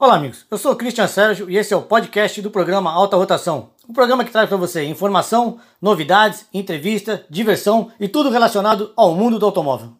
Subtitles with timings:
[0.00, 0.46] Olá, amigos.
[0.50, 3.68] Eu sou o Christian Sérgio e esse é o podcast do programa Alta Rotação.
[3.86, 9.38] Um programa que traz para você informação, novidades, entrevista, diversão e tudo relacionado ao mundo
[9.38, 9.99] do automóvel.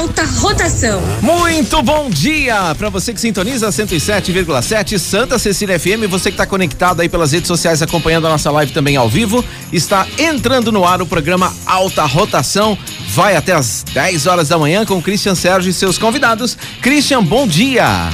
[0.00, 0.98] Alta rotação.
[1.20, 7.02] Muito bom dia para você que sintoniza 107,7 Santa Cecília FM, você que está conectado
[7.02, 11.02] aí pelas redes sociais acompanhando a nossa live também ao vivo, está entrando no ar
[11.02, 12.78] o programa Alta Rotação.
[13.10, 16.56] Vai até as 10 horas da manhã com Christian Sérgio e seus convidados.
[16.80, 18.08] Christian, bom dia.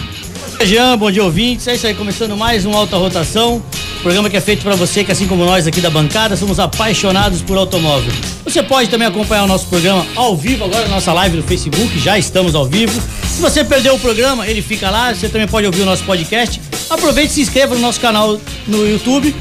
[0.65, 1.67] Jean, bom dia ouvintes.
[1.69, 3.63] É isso aí, começando mais um Alta Rotação,
[4.03, 7.43] programa que é feito para você que assim como nós aqui da bancada somos apaixonados
[7.43, 8.13] por automóvel.
[8.43, 11.99] Você pode também acompanhar o nosso programa ao vivo agora na nossa live no Facebook,
[11.99, 13.01] já estamos ao vivo.
[13.29, 16.61] Se você perdeu o programa, ele fica lá, você também pode ouvir o nosso podcast.
[16.89, 19.35] Aproveite e se inscreva no nosso canal no YouTube.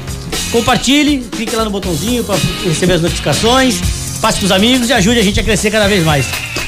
[0.52, 3.80] Compartilhe, clique lá no botãozinho para receber as notificações,
[4.20, 6.26] passe pros amigos e ajude a gente a crescer cada vez mais.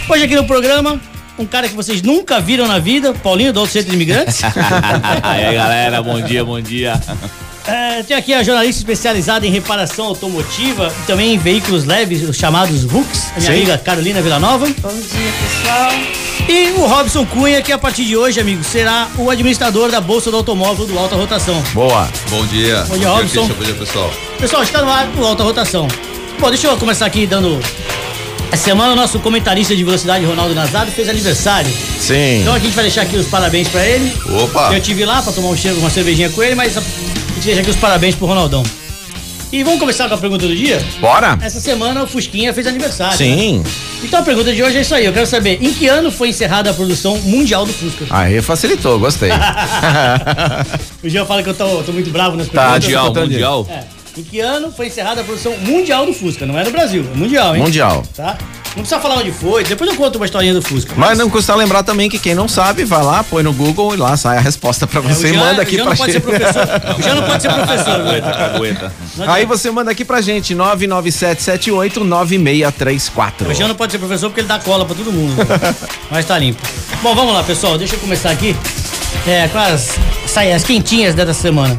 [0.08, 0.98] Hoje aqui no programa
[1.38, 4.40] um cara que vocês nunca viram na vida, Paulinho do Alto Centro de Imigrantes.
[4.40, 4.44] e
[5.22, 7.00] aí, galera, bom dia, bom dia.
[7.66, 12.36] É, tem aqui a jornalista especializada em reparação automotiva e também em veículos leves, os
[12.36, 13.56] chamados VUCs, a minha Sim.
[13.58, 14.66] amiga Carolina Villanova.
[14.80, 15.92] Bom dia, pessoal.
[16.48, 20.30] E o Robson Cunha, que a partir de hoje, amigo, será o administrador da Bolsa
[20.30, 21.62] do Automóvel do Alta Rotação.
[21.74, 22.08] Boa.
[22.30, 22.84] Bom dia.
[22.88, 23.46] Bom dia, Robson.
[23.48, 24.10] Bom dia, pessoal.
[24.38, 25.86] Pessoal, está no ar o Alta Rotação.
[26.40, 27.60] Bom, deixa eu começar aqui dando.
[28.50, 31.70] Essa semana o nosso comentarista de velocidade, Ronaldo Nazado, fez aniversário.
[32.00, 32.40] Sim.
[32.40, 34.12] Então aqui a gente vai deixar aqui os parabéns pra ele.
[34.42, 34.70] Opa.
[34.72, 37.60] Eu tive lá pra tomar um cheiro, uma cervejinha com ele, mas a gente deixa
[37.60, 38.62] aqui os parabéns pro Ronaldão.
[39.50, 40.82] E vamos começar com a pergunta do dia?
[41.00, 41.38] Bora?
[41.40, 43.16] Essa semana o Fusquinha fez aniversário.
[43.16, 43.58] Sim.
[43.60, 43.64] né?
[44.04, 45.06] Então a pergunta de hoje é isso aí.
[45.06, 48.04] Eu quero saber em que ano foi encerrada a produção mundial do Fusca?
[48.14, 49.30] Aí facilitou, gostei.
[51.02, 52.84] O Jean fala que eu tô, tô muito bravo nas Tá, perguntas.
[52.84, 53.66] Mundial, escutando mundial.
[53.70, 53.97] É.
[54.18, 56.44] Em que ano foi encerrada a produção mundial do Fusca?
[56.44, 57.62] Não é no Brasil, é mundial, hein?
[57.62, 58.02] Mundial.
[58.16, 58.36] Tá?
[58.76, 60.92] Não precisa falar onde foi, depois eu conto uma historinha do Fusca.
[60.96, 63.96] Mas não custa lembrar também que quem não sabe, vai lá, põe no Google e
[63.96, 66.20] lá sai a resposta pra É, você o e manda aqui pra não pode ser
[66.20, 66.28] gente.
[66.28, 66.68] professor.
[66.98, 67.84] O Jean não pode ser professor.
[68.04, 68.32] Cagueta, né?
[68.36, 68.92] cagueta.
[69.26, 73.48] Aí você manda aqui pra gente, 997789634.
[73.48, 75.34] O Jean não pode ser professor porque ele dá cola pra todo mundo.
[76.10, 76.60] Mas tá limpo.
[77.02, 77.76] Bom, vamos lá, pessoal.
[77.78, 78.54] Deixa eu começar aqui
[79.26, 79.96] é, com as,
[80.26, 81.78] sai- as quentinhas dessa semana.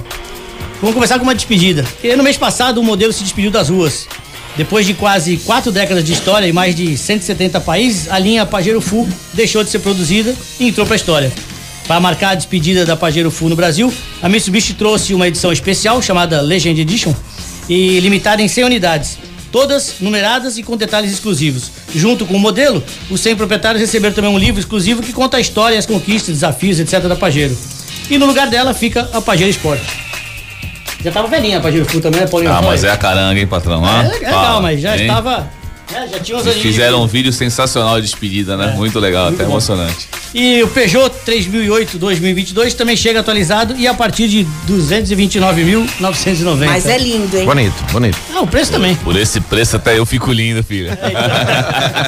[0.82, 1.86] Vamos começar com uma despedida.
[2.16, 4.08] No mês passado o modelo se despediu das ruas.
[4.56, 8.80] Depois de quase quatro décadas de história e mais de 170 países, a linha Pajero
[8.80, 11.34] Full deixou de ser produzida e entrou pra história.
[11.86, 16.02] Para marcar a despedida da Pajero Full no Brasil, a Mitsubishi trouxe uma edição especial
[16.02, 17.14] chamada Legend Edition
[17.68, 19.18] e limitada em 100 unidades,
[19.52, 21.72] todas numeradas e com detalhes exclusivos.
[21.94, 25.42] Junto com o modelo, os 100 proprietários receberam também um livro exclusivo que conta a
[25.42, 27.02] história, as conquistas, desafios, etc.
[27.02, 27.58] da Pajero.
[28.10, 30.09] E no lugar dela fica a Pajero Sport.
[31.04, 32.52] Já tava velhinha a Pajero Full também, né, Paulinho?
[32.52, 33.84] Ah, mas é a caranga, hein, patrão?
[33.86, 35.02] Ah, É legal, fala, mas já hein?
[35.08, 35.50] estava.
[35.92, 38.74] Já, já tinha uns fizeram um vídeo sensacional de despedida, né?
[38.76, 39.52] Muito legal, Muito até bom.
[39.54, 40.08] emocionante.
[40.34, 46.66] E o Peugeot 3008 2022 também chega atualizado e a partir de 229.990.
[46.66, 47.46] Mas é lindo, hein?
[47.46, 48.18] Bonito, bonito.
[48.34, 48.96] Ah, o preço também.
[48.96, 50.90] Por esse preço até eu fico lindo, filho.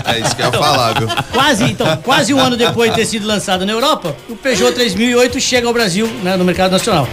[0.06, 1.08] É isso que eu ia falar, viu?
[1.32, 5.40] Quase, então, quase um ano depois de ter sido lançado na Europa, o Peugeot 3008
[5.40, 7.08] chega ao Brasil, né, no mercado nacional.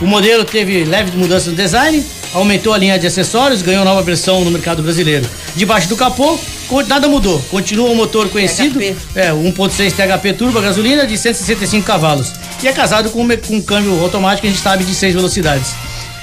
[0.00, 4.44] O modelo teve leves mudanças no design, aumentou a linha de acessórios, ganhou nova versão
[4.44, 5.26] no mercado brasileiro.
[5.56, 6.38] Debaixo do capô,
[6.82, 7.40] nada mudou.
[7.50, 8.96] Continua o motor conhecido, THP.
[9.14, 12.32] é, 1.6 THP turbo a gasolina de 165 cavalos.
[12.62, 15.72] E é casado com, um com um câmbio automático, a gente sabe, de 6 velocidades.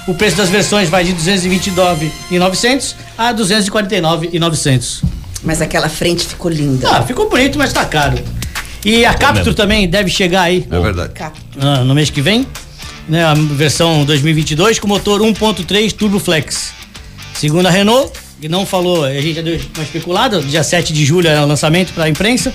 [0.08, 5.04] O preço das versões vai de 229.900 a 249.900.
[5.44, 6.90] Mas aquela frente ficou linda.
[6.90, 8.18] Ah, ficou bonito, mas tá caro.
[8.84, 11.14] E a Captur também deve chegar aí É verdade.
[11.60, 12.48] Ah, no mês que vem,
[13.08, 16.72] né, a versão 2022 com motor 1.3 Turbo Flex.
[17.36, 18.12] Segundo a Renault,
[18.50, 21.94] não falou, a gente já deu uma especulada, dia 7 de julho é o lançamento
[21.94, 22.54] para a imprensa.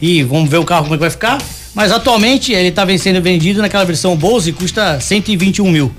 [0.00, 1.42] E vamos ver o carro como é que vai ficar.
[1.74, 5.92] Mas atualmente ele está sendo vendido naquela versão Bose e custa 121 mil.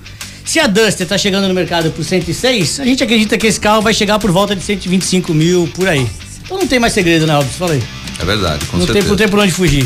[0.43, 3.81] Se a Duster está chegando no mercado por 106, a gente acredita que esse carro
[3.81, 6.07] vai chegar por volta de 125 mil por aí.
[6.43, 7.55] Então não tem mais segredo, né, Alves?
[7.57, 7.83] Fala aí.
[8.19, 9.09] É verdade, com Não tem, certeza.
[9.09, 9.85] não tem por onde fugir.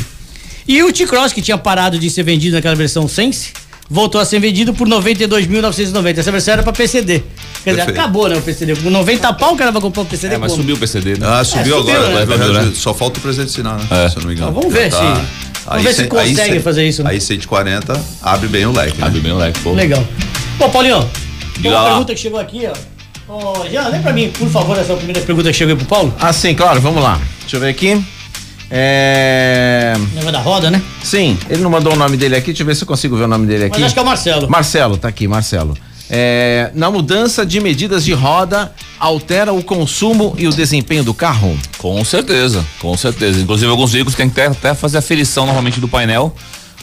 [0.68, 3.52] E o T-Cross, que tinha parado de ser vendido naquela versão Sense,
[3.92, 6.18] voltou a ser vendido por 92.990.
[6.18, 7.20] Essa versão era pra PCD.
[7.64, 8.00] Quer dizer, Perfeito.
[8.00, 8.76] acabou, né, o PCD.
[8.78, 10.64] Com 90 pau, o cara vai comprar o PCD É, mas como?
[10.64, 11.28] subiu o PCD, né?
[11.30, 12.54] Ah, subiu É, subiu, agora.
[12.54, 12.62] né?
[12.66, 12.72] né?
[12.74, 13.86] Só falta o presente sinal, né?
[13.92, 14.10] É.
[14.10, 14.52] Se eu não me engano.
[14.52, 15.22] Então, vamos ver Já se-
[15.66, 17.12] vamos ver se consegue cem- fazer isso, né?
[17.12, 19.00] Aí 140 abre bem o leque.
[19.00, 19.06] né?
[19.08, 19.74] Abre bem o leque, pô.
[19.74, 20.04] Legal.
[20.58, 21.08] Bom, Paulinho,
[21.62, 22.74] tem uma pergunta que chegou aqui, ó.
[23.34, 26.14] Ô, Jean, lê pra mim, por favor, essa primeira pergunta que chegou aí pro Paulo.
[26.20, 27.20] Ah, sim, claro, vamos lá.
[27.42, 28.04] Deixa eu ver aqui.
[28.72, 29.94] É.
[30.16, 30.82] Lembra da roda, né?
[31.04, 33.26] Sim, ele não mandou o nome dele aqui, deixa eu ver se eu consigo ver
[33.26, 33.76] o nome dele aqui.
[33.76, 34.50] Mas acho que é o Marcelo.
[34.50, 35.78] Marcelo, tá aqui, Marcelo.
[36.10, 41.58] É, na mudança de medidas de roda, altera o consumo e o desempenho do carro?
[41.78, 43.40] Com certeza, com certeza.
[43.42, 46.34] Inclusive, alguns veículos têm que até, até fazer a ferição novamente do painel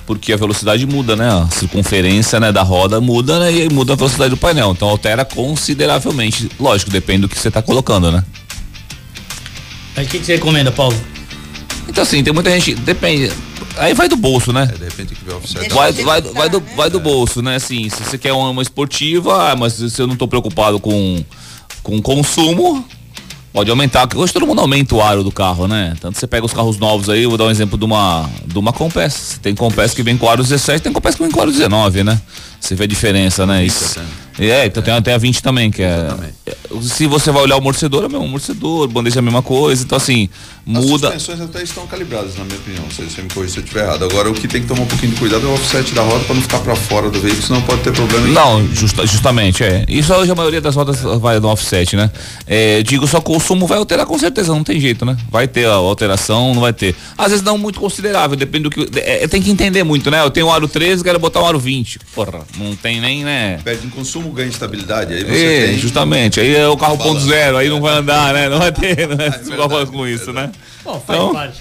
[0.07, 1.29] porque a velocidade muda, né?
[1.29, 4.73] A circunferência né, da roda muda né, e muda a velocidade do painel.
[4.73, 6.51] Então altera consideravelmente.
[6.59, 8.25] Lógico, depende do que você está colocando, né?
[9.95, 10.97] Aí o que, que você recomenda, Paulo?
[11.89, 12.75] Então assim, tem muita gente.
[12.75, 13.33] Depende.
[13.77, 14.69] Aí vai do bolso, né?
[14.73, 17.57] É, de repente que Vai, eu vai, executar, vai, do, vai do bolso, né?
[17.57, 21.25] Assim, se você quer uma, uma esportiva, ah, mas se eu não tô preocupado com,
[21.83, 22.85] com consumo,
[23.53, 24.07] pode aumentar.
[24.07, 25.95] porque Hoje todo mundo aumenta o aro do carro, né?
[26.01, 28.59] Tanto você pega os carros novos aí, eu vou dar um exemplo de uma, de
[28.59, 29.39] uma Compass.
[29.41, 32.21] Tem Compass que vem com aro 17, tem Compass que vem com aro 19, né?
[32.61, 33.65] Você vê a diferença, né?
[33.65, 33.99] Isso.
[34.41, 36.09] É, então tem até a 20 também, que é.
[36.83, 39.83] Se você vai olhar o amortecedor, é o mesmo amortecedor, bandeja é a mesma coisa,
[39.83, 40.29] então assim,
[40.65, 41.11] As muda.
[41.13, 42.85] suspensões até estão calibradas, na minha opinião.
[42.89, 44.05] Você, você me corrige se eu estiver errado.
[44.05, 46.25] Agora, o que tem que tomar um pouquinho de cuidado é o offset da roda
[46.25, 48.29] para não ficar para fora do veículo, senão pode ter problema.
[48.29, 49.85] Não, justa- justamente, é.
[49.89, 52.09] Isso hoje a maioria das rodas vai no offset, né?
[52.47, 55.17] É, digo, só que o consumo vai alterar com certeza, não tem jeito, né?
[55.33, 56.95] Vai ter a alteração, não vai ter.
[57.17, 58.89] Às vezes não muito considerável, depende do que.
[59.01, 60.23] É, tem que entender muito, né?
[60.23, 61.99] Eu tenho um aro 13, quero botar um aro 20.
[62.15, 63.59] Porra, não tem nem, né?
[63.63, 65.13] Perde em consumo, ganha estabilidade.
[65.15, 65.79] Aí você É, tem.
[65.79, 66.41] justamente.
[66.41, 68.49] Aí é o carro ponto zero, aí não vai andar, né?
[68.49, 69.27] Não vai ter, né?
[69.27, 70.51] É Se verdade, coloca com isso, né?
[70.85, 71.59] Bom, faz Então- parte.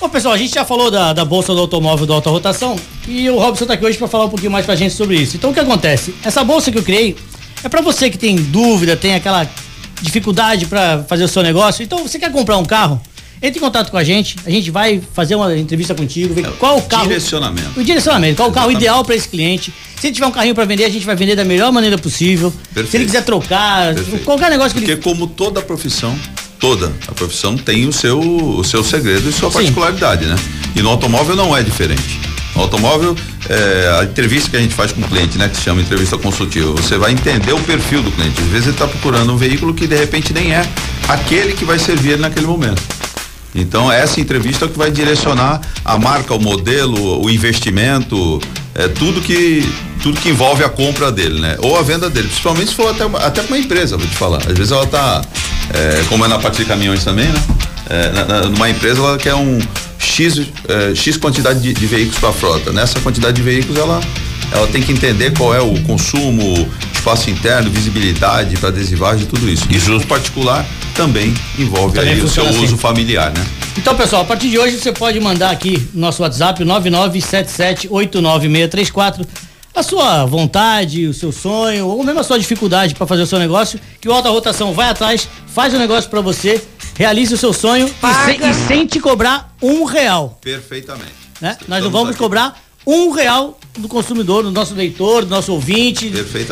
[0.00, 2.74] Bom, pessoal, a gente já falou da, da bolsa do automóvel do alta rotação
[3.06, 5.36] e o Robson tá aqui hoje para falar um pouquinho mais pra gente sobre isso.
[5.36, 6.12] Então, o que acontece?
[6.24, 7.14] Essa bolsa que eu criei
[7.62, 9.48] é para você que tem dúvida, tem aquela
[10.00, 11.84] dificuldade para fazer o seu negócio.
[11.84, 13.00] Então, você quer comprar um carro?
[13.42, 16.78] Entre em contato com a gente, a gente vai fazer uma entrevista contigo, ver qual
[16.78, 17.08] o carro.
[17.08, 17.80] Direcionamento.
[17.80, 18.84] O direcionamento, qual o carro Exatamente.
[18.84, 19.74] ideal para esse cliente.
[20.00, 22.50] Se ele tiver um carrinho para vender, a gente vai vender da melhor maneira possível.
[22.50, 23.06] Se ele Perfeito.
[23.06, 24.24] quiser trocar, Perfeito.
[24.24, 25.02] qualquer negócio que Porque ele.
[25.02, 26.16] como toda profissão,
[26.60, 29.54] toda a profissão tem o seu, o seu segredo e sua Sim.
[29.54, 30.36] particularidade, né?
[30.76, 32.20] E no automóvel não é diferente.
[32.54, 33.16] No automóvel,
[33.48, 35.48] é, a entrevista que a gente faz com o cliente, né?
[35.48, 38.40] Que se chama entrevista consultiva, você vai entender o perfil do cliente.
[38.40, 40.62] Às vezes ele está procurando um veículo que de repente nem é
[41.08, 42.80] aquele que vai servir ele naquele momento.
[43.54, 48.40] Então essa entrevista é que vai direcionar a marca, o modelo, o investimento,
[48.74, 49.62] é, tudo que
[50.02, 51.56] tudo que envolve a compra dele, né?
[51.60, 54.38] Ou a venda dele, principalmente se for até, até uma empresa, vou te falar.
[54.38, 55.22] Às vezes ela tá,
[55.72, 57.42] é, como é na parte de caminhões também, né?
[57.88, 59.60] É, na- na- numa empresa ela quer um
[59.98, 62.72] X, é, X quantidade de, de veículos para a frota.
[62.72, 64.00] Nessa quantidade de veículos ela,
[64.52, 69.66] ela tem que entender qual é o consumo, espaço interno, visibilidade para adesivagem, tudo isso.
[69.70, 70.64] Isso no particular
[70.94, 72.64] também envolve Também aí o seu assim.
[72.64, 73.44] uso familiar, né?
[73.76, 79.26] Então, pessoal, a partir de hoje você pode mandar aqui no nosso WhatsApp, o 997789634,
[79.74, 83.38] a sua vontade, o seu sonho, ou mesmo a sua dificuldade para fazer o seu
[83.38, 86.62] negócio, que o Alta Rotação vai atrás, faz o negócio para você,
[86.94, 87.90] realize o seu sonho e
[88.26, 90.38] sem, e sem te cobrar um real.
[90.42, 91.22] Perfeitamente.
[91.40, 91.56] Né?
[91.66, 92.18] Nós não vamos aqui.
[92.18, 92.54] cobrar
[92.86, 96.10] um real do consumidor, do nosso leitor, do nosso ouvinte,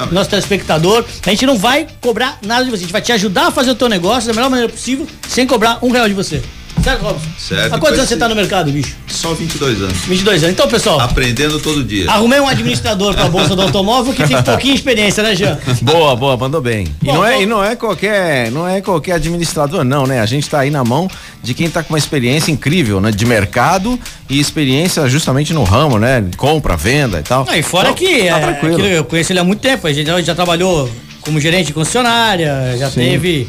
[0.09, 1.05] do nosso telespectador.
[1.27, 2.77] A gente não vai cobrar nada de você.
[2.77, 5.47] A gente vai te ajudar a fazer o teu negócio da melhor maneira possível, sem
[5.47, 6.43] cobrar um real de você.
[6.83, 7.29] Certo, Robson?
[7.39, 7.75] Certo.
[7.75, 8.95] Há quantos anos você tá no mercado, bicho?
[9.07, 9.99] Só 22 anos.
[10.07, 10.55] 22 anos.
[10.55, 12.11] Então, pessoal, Aprendendo todo dia.
[12.11, 15.59] arrumei um administrador pra Bolsa do Automóvel que tem pouquinha experiência, né, Jean?
[15.83, 16.87] Boa, boa, mandou bem.
[17.03, 17.43] E Bom, não é, bom.
[17.43, 20.21] e não é qualquer, não é qualquer administrador não, né?
[20.21, 21.09] A gente tá aí na mão
[21.43, 23.11] de quem tá com uma experiência incrível, né?
[23.11, 23.99] De mercado
[24.29, 26.25] e experiência justamente no ramo, né?
[26.37, 27.45] Compra, venda e tal.
[27.45, 28.75] Não, e fora Então, que tá é, tranquilo.
[28.77, 29.87] aquilo, eu conheço ele há muito tempo.
[29.87, 30.91] A gente já, já trabalhou
[31.21, 33.01] como gerente de concessionária, já Sim.
[33.01, 33.49] teve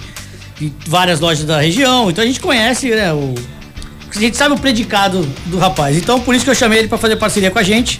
[0.62, 2.10] em várias lojas da região.
[2.10, 3.12] Então a gente conhece, né?
[3.13, 3.34] O,
[4.16, 5.98] a gente sabe o predicado do rapaz.
[5.98, 8.00] Então por isso que eu chamei ele pra fazer parceria com a gente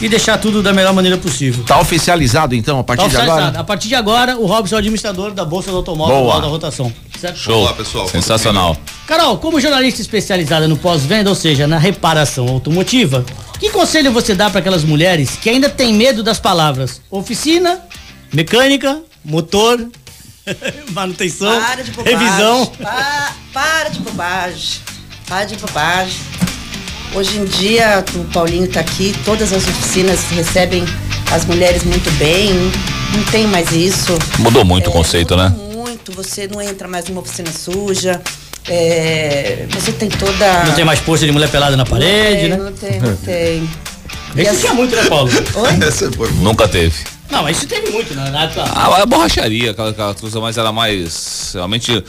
[0.00, 1.64] e deixar tudo da melhor maneira possível.
[1.64, 3.58] Tá oficializado então a partir Tá de agora?
[3.58, 6.34] A partir de agora, o Robson é o administrador da Bolsa do Automóvel Boa.
[6.34, 6.92] Alta Rotação.
[7.20, 7.38] Certo?
[7.38, 7.60] Show.
[7.60, 8.08] Olá, pessoal.
[8.08, 8.76] Sensacional.
[9.06, 13.24] Carol, como jornalista especializada no pós-venda, ou seja, na reparação automotiva,
[13.60, 17.78] que conselho você dá para aquelas mulheres que ainda têm medo das palavras oficina,
[18.32, 19.86] mecânica, motor,
[20.92, 22.18] manutenção, Para de bobagem.
[22.18, 22.66] revisão?
[22.66, 24.80] Pa- para de bobagem.
[25.28, 26.16] Para de bobagem.
[27.14, 30.84] Hoje em dia, o Paulinho tá aqui, todas as oficinas recebem
[31.30, 32.52] as mulheres muito bem.
[33.14, 34.18] Não tem mais isso.
[34.38, 35.74] Mudou muito o É, conceito, mudou né?
[35.76, 38.20] Muito, você não entra mais numa oficina suja.
[38.68, 40.64] é, você tem toda.
[40.64, 42.98] Não tem mais poxa de mulher pelada na parede, não tem, né?
[43.00, 43.70] Não tem, não tem.
[44.34, 45.30] E Isso assim- tinha muito, né, Paulo?
[45.30, 45.86] Oi?
[45.86, 46.30] Essa foi boa.
[46.42, 46.94] Nunca teve.
[47.32, 48.28] Não, mas isso teve muito, né?
[48.30, 48.62] Na época.
[48.62, 51.52] A, a borracharia, aquela, aquela coisa mais era mais.
[51.54, 52.04] Realmente,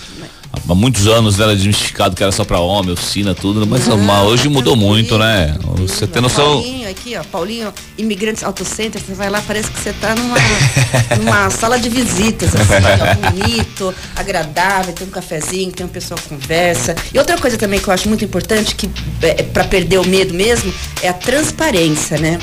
[0.70, 4.27] há muitos anos era desmistificado que era só pra homem, oficina, tudo, mas, Não, mas
[4.27, 5.58] hoje mudou muito, né?
[5.77, 6.62] Você tem noção.
[6.62, 10.36] Paulinho, aqui, ó, Paulinho, Imigrantes Auto Center, você vai lá, parece que você tá numa,
[11.18, 16.27] numa sala de visitas, assim, ó, bonito, agradável, tem um cafezinho, tem um pessoal que
[16.27, 16.96] conversa.
[17.13, 18.89] E outra coisa também que eu acho muito importante, que
[19.22, 22.38] é, para perder o medo mesmo, é a transparência, né?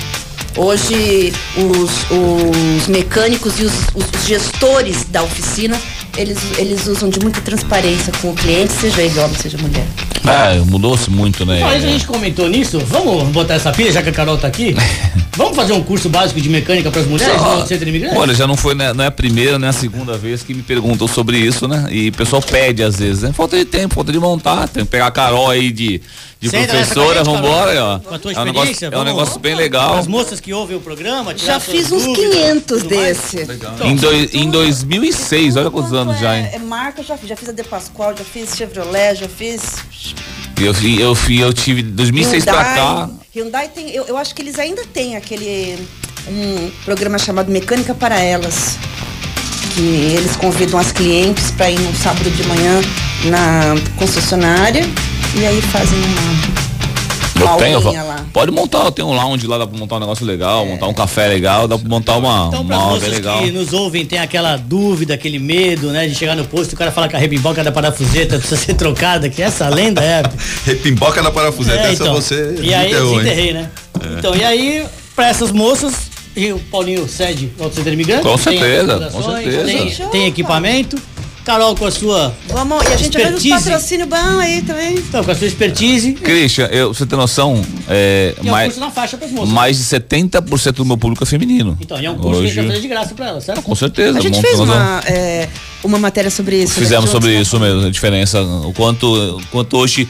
[0.57, 5.81] Hoje, os, os mecânicos e os, os gestores da oficina,
[6.17, 9.87] eles, eles usam de muita transparência com o cliente, seja ele homem, seja mulher.
[10.27, 11.61] É, mudou-se muito, né?
[11.61, 14.75] Mas a gente comentou nisso, vamos botar essa pilha, já que a Carol tá aqui?
[15.43, 17.35] vamos fazer um curso básico de mecânica para as mulheres?
[18.17, 20.63] Olha, já não foi, né, não é a primeira, nem a segunda vez que me
[20.63, 21.87] perguntam sobre isso, né?
[21.91, 23.33] E o pessoal pede às vezes, né?
[23.33, 26.01] Falta de tempo, falta de montar, tem que pegar a Carol aí de,
[26.41, 27.91] de Senta professora, com a gente, vambora, aí, Carol.
[27.95, 27.99] ó.
[28.01, 29.97] Com a tua É um negócio, é um vamos- negócio bem legal.
[29.99, 33.17] As moças que ouvem o programa, Já fiz uns dúvidas, 500 tudo mais.
[33.19, 33.47] desse.
[33.85, 36.49] Em, dois, em 2006, olha quantos anos já, hein?
[36.53, 37.29] É, é marca, já fiz.
[37.29, 39.61] Já fiz a De Pascoal, já fiz Chevrolet, já fiz.
[40.61, 43.11] Eu, eu, eu tive 2006 pra cá.
[43.35, 43.91] Hyundai tem.
[43.91, 45.79] Eu, eu acho que eles ainda têm aquele.
[46.29, 48.77] Um programa chamado Mecânica para Elas.
[49.75, 52.81] Que eles convidam as clientes para ir no sábado de manhã
[53.25, 54.85] na concessionária
[55.35, 56.70] e aí fazem uma.
[57.41, 57.81] Eu tenho,
[58.33, 60.95] pode montar, eu tenho um lounge lá, dá pra montar um negócio legal, montar um
[60.95, 63.43] café legal, dá pra montar uma, Então, uma legal.
[63.43, 66.79] que nos ouvem, tem aquela dúvida, aquele medo, né, de chegar no posto e o
[66.79, 70.23] cara fala que a rebimboca da parafuseta precisa ser trocada, que essa lenda é.
[70.65, 73.71] Repimboca na parafuseta, é, essa você e aí eu desenterrei, né?
[74.19, 78.23] Então, e aí, para essas moças, e o Paulinho cede ao Centro Imigrante.
[78.23, 79.65] Com tem certeza, com certeza.
[79.65, 80.97] Tem, tem equipamento.
[81.45, 82.35] Carol com a sua.
[82.49, 83.65] Vamos, e a gente arranja Expertise.
[83.71, 84.95] patrocínio bom aí também.
[84.95, 86.13] Então, com a sua expertise.
[86.13, 89.33] Christian, eu, você tem noção, é, E é um mais, curso na faixa para as
[89.33, 89.49] moças.
[89.53, 91.77] mais de 70% do meu público é feminino.
[91.81, 93.45] Então, e é um curso que a gente vai Hoje, fazer de graça para elas,
[93.45, 93.63] certo?
[93.63, 94.19] com certeza.
[94.19, 95.49] A gente fez uma, é,
[95.83, 96.75] uma matéria sobre isso.
[96.79, 99.07] né, Fizemos de sobre isso mesmo, a diferença, o quanto,
[99.39, 100.07] o quanto hoje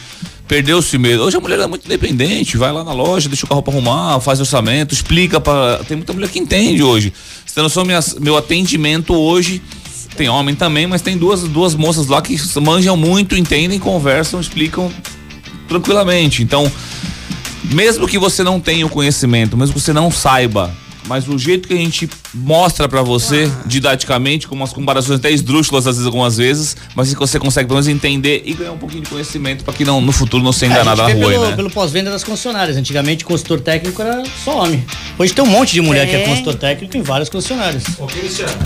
[0.48, 1.22] perdeu-se medo.
[1.22, 4.18] Hoje a mulher é muito independente, vai lá na loja, deixa o carro pra arrumar,
[4.20, 7.12] faz orçamento, explica para Tem muita mulher que entende hoje.
[7.46, 9.62] Você tem noção, minhas- meu atendimento hoje.
[10.16, 14.90] Tem homem também, mas tem duas, duas moças lá que manjam muito, entendem, conversam, explicam
[15.68, 16.42] tranquilamente.
[16.42, 16.70] Então,
[17.72, 20.70] mesmo que você não tenha o conhecimento, mesmo que você não saiba,
[21.06, 25.86] mas o jeito que a gente mostra pra você, didaticamente, com umas comparações até esdrúxulas
[25.86, 29.02] às vezes, algumas vezes, mas que você consegue pelo menos entender e ganhar um pouquinho
[29.02, 31.32] de conhecimento pra que não, no futuro não ser É, a enganado gente na rua,
[31.32, 31.56] pelo, né?
[31.56, 32.76] pelo pós-venda das concessionárias.
[32.76, 34.84] Antigamente, consultor técnico era só homem.
[35.18, 36.26] Hoje tem um monte de mulher que é É.
[36.26, 37.82] consultor técnico em várias concessionárias.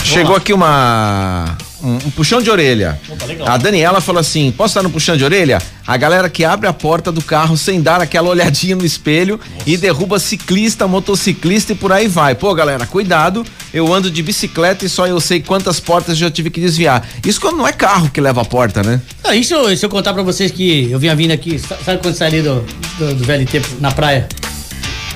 [0.03, 2.99] Chegou aqui uma um, um puxão de orelha.
[3.09, 3.51] Opa.
[3.51, 5.61] A Daniela falou assim: posso estar no puxão de orelha?
[5.85, 9.77] A galera que abre a porta do carro sem dar aquela olhadinha no espelho e
[9.77, 12.33] derruba ciclista, motociclista e por aí vai.
[12.33, 13.45] Pô, galera, cuidado.
[13.73, 17.05] Eu ando de bicicleta e só eu sei quantas portas já tive que desviar.
[17.25, 19.01] Isso quando não é carro que leva a porta, né?
[19.23, 22.21] Ah, isso, se eu contar pra vocês que eu vinha vindo aqui, sa- sabe quando
[22.21, 22.65] ali do,
[22.97, 24.27] do, do VLT na praia?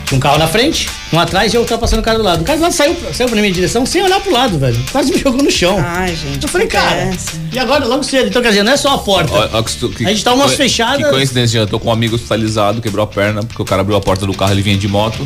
[0.06, 2.42] Tinha um carro na frente, um atrás e eu ultrapassando o cara do lado.
[2.42, 4.78] O cara do lado saiu, saiu pra minha direção sem olhar pro lado, velho.
[4.92, 5.78] Quase me jogou no chão.
[5.86, 6.42] Ai, gente.
[6.44, 7.12] eu falei, cara,
[7.54, 8.28] e agora logo cedo?
[8.28, 9.32] Então, quer dizer, não é só a porta.
[9.32, 11.06] Ó, ó, que A gente tá umas que- fechadas.
[11.06, 13.96] Que coincidência, eu tô com um amigo hospitalizado, quebrou a perna, porque o cara abriu
[13.96, 15.24] a porta do carro, ele vinha de moto.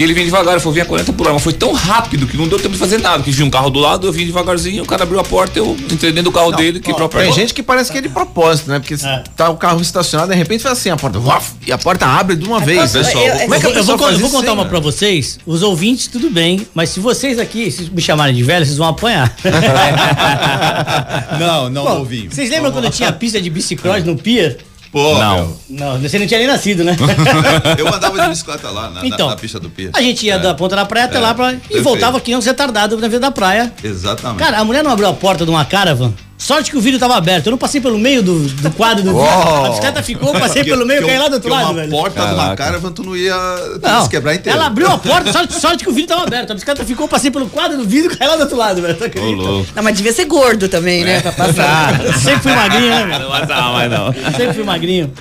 [0.00, 2.34] E ele vinha devagar, eu falei, vinha 40 por hora, mas foi tão rápido que
[2.34, 4.82] não deu tempo de fazer nada, porque tinha um carro do lado, eu vim devagarzinho,
[4.82, 7.26] o cara abriu a porta, eu entrei dentro do carro dele, quebrou a perna.
[7.26, 8.78] Tem gente que parece que é de propósito, né?
[8.78, 9.24] Porque É.
[9.36, 12.34] tá o carro estacionado, de repente faz assim, a porta, uaf, e a porta abre
[12.34, 12.94] de uma vez.
[12.94, 14.46] eu- pessoal, eu- Como é que a eu vou, pessoa con- faz eu vou contar
[14.46, 14.70] sem, uma né?
[14.70, 15.38] pra vocês.
[15.44, 16.66] Os ouvintes, tudo bem.
[16.74, 19.30] Mas se vocês aqui se me chamarem de velho, vocês vão apanhar.
[21.38, 22.28] Não, não Bom, ouvi.
[22.30, 24.58] Vocês lembram quando tinha a pista de bicicross no pier?
[24.92, 25.34] Pô, Não.
[25.36, 26.96] meu, Não, você não tinha nem nascido, né?
[27.78, 29.90] eu andava de bicicleta lá, na, na- Então, na pista do Pia.
[29.94, 31.84] A gente ia da ponta da praia até É, lá pra, e perfeito.
[31.84, 33.72] voltava que não retardado na vida da praia.
[33.84, 34.38] Exatamente.
[34.38, 36.12] Cara, a mulher não abriu a porta de uma caravan.
[36.40, 37.46] Sorte que o vidro tava aberto.
[37.48, 39.22] Eu não passei pelo meio do, do quadro do vidro.
[39.26, 39.64] Oh.
[39.66, 41.90] A bicicleta ficou, passei pelo meio e caí lá do outro lado, uma velho.
[41.90, 42.56] porta de uma Caraca.
[42.64, 43.36] caravan, tu não ia
[43.82, 44.58] Não, se quebrar inteiro.
[44.58, 46.52] ela abriu a porta, sorte, sorte que o vidro tava aberto.
[46.52, 48.96] A bicicleta ficou, passei pelo quadro do vidro e caí lá do outro lado, velho.
[49.36, 49.66] Louco.
[49.76, 51.20] Não, mas devia ser gordo também, né?
[51.20, 52.00] Pra passar.
[52.10, 53.24] Ah, sempre fui magrinho, né, velho?
[53.24, 54.12] Não mais não.
[54.32, 55.12] Sempre fui magrinho.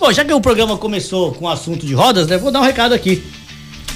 [0.00, 2.64] Bom, já que o programa começou com o assunto de rodas, né, vou dar um
[2.64, 3.22] recado aqui.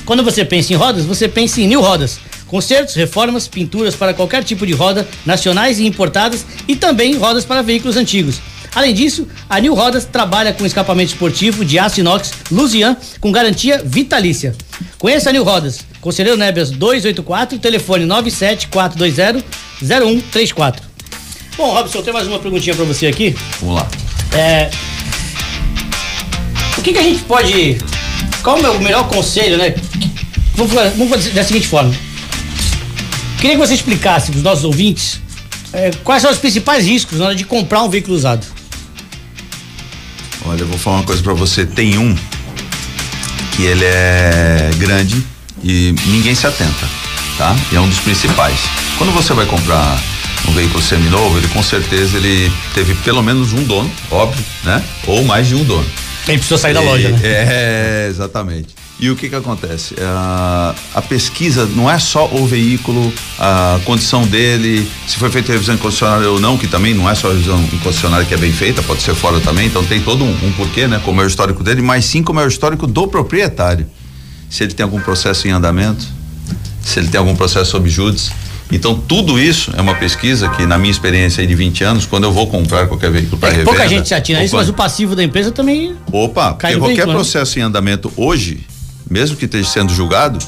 [0.05, 2.21] Quando você pensa em rodas, você pensa em New Rodas.
[2.47, 7.63] Consertos, reformas, pinturas para qualquer tipo de roda, nacionais e importadas, e também rodas para
[7.63, 8.41] veículos antigos.
[8.77, 13.81] Além disso, a New Rodas trabalha com escapamento esportivo de aço inox Lusian com garantia
[13.83, 14.55] vitalícia.
[14.99, 15.81] Conheça a New Rodas.
[15.99, 20.77] Conselheiro Nebias 284, telefone 97420-0134.
[21.57, 23.35] Bom, Robson, tenho mais uma perguntinha para você aqui.
[23.61, 23.89] Vamos lá.
[24.35, 24.69] É,
[26.77, 27.79] o que, que a gente pode.
[28.43, 29.75] Qual é o meu melhor conselho, né?
[30.55, 31.95] Vamos, vamos fazer da seguinte forma.
[33.39, 35.21] Queria que você explicasse para os nossos ouvintes
[35.73, 38.47] é, quais são os principais riscos na hora de comprar um veículo usado.
[40.45, 41.67] Olha, eu vou falar uma coisa pra você.
[41.67, 42.15] Tem um
[43.57, 45.23] que ele é grande
[45.63, 46.87] e ninguém se atenta,
[47.37, 47.55] tá?
[47.73, 48.59] E é um dos principais.
[48.99, 50.01] Quando você vai comprar
[50.49, 54.83] um veículo seminovo, ele com certeza ele teve pelo menos um dono, óbvio, né?
[55.07, 55.87] Ou mais de um dono.
[56.29, 57.19] Ele precisou sair da E- loja, né?
[57.23, 58.69] É, exatamente.
[58.99, 59.95] E o que que acontece?
[60.01, 65.75] A, a pesquisa não é só o veículo, a condição dele, se foi feita revisão
[65.75, 68.53] em concessionária ou não, que também não é só a revisão concessionária que é bem
[68.53, 70.99] feita, pode ser fora também, então tem todo um, um porquê, né?
[71.05, 73.87] Como é o histórico dele, mas sim como é o histórico do proprietário.
[74.49, 76.07] Se ele tem algum processo em andamento,
[76.83, 78.31] se ele tem algum processo sob júdice.
[78.73, 82.33] Então, tudo isso é uma pesquisa que, na minha experiência de 20 anos, quando eu
[82.33, 83.71] vou comprar qualquer veículo para É revenda.
[83.71, 85.95] pouca gente se atina a isso, opa, mas o passivo da empresa também.
[86.11, 87.15] Opa, porque qualquer veículo, né?
[87.15, 88.67] processo em andamento hoje,
[89.09, 90.39] mesmo que esteja sendo julgado,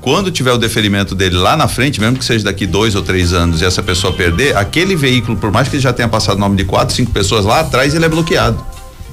[0.00, 3.32] quando tiver o deferimento dele lá na frente, mesmo que seja daqui dois ou três
[3.32, 6.40] anos e essa pessoa perder, aquele veículo, por mais que ele já tenha passado o
[6.40, 8.64] nome de quatro, cinco pessoas lá atrás, ele é bloqueado.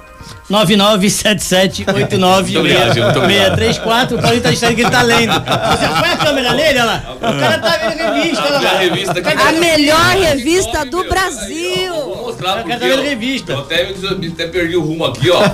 [0.50, 1.92] 997789634.
[1.92, 3.52] Muito obrigado, Gil, muito obrigado.
[4.12, 5.32] O Paulinho tá dizendo que ele tá lendo.
[5.32, 7.02] Você põe a câmera nele, olha lá.
[7.16, 9.48] O cara tá vendo revista, olha A lá.
[9.48, 11.94] A melhor revista do Brasil.
[12.42, 13.52] Mostrar Eu quero porque, ó, revista.
[13.52, 13.92] Eu até,
[14.32, 15.38] até perdi o rumo aqui, ó.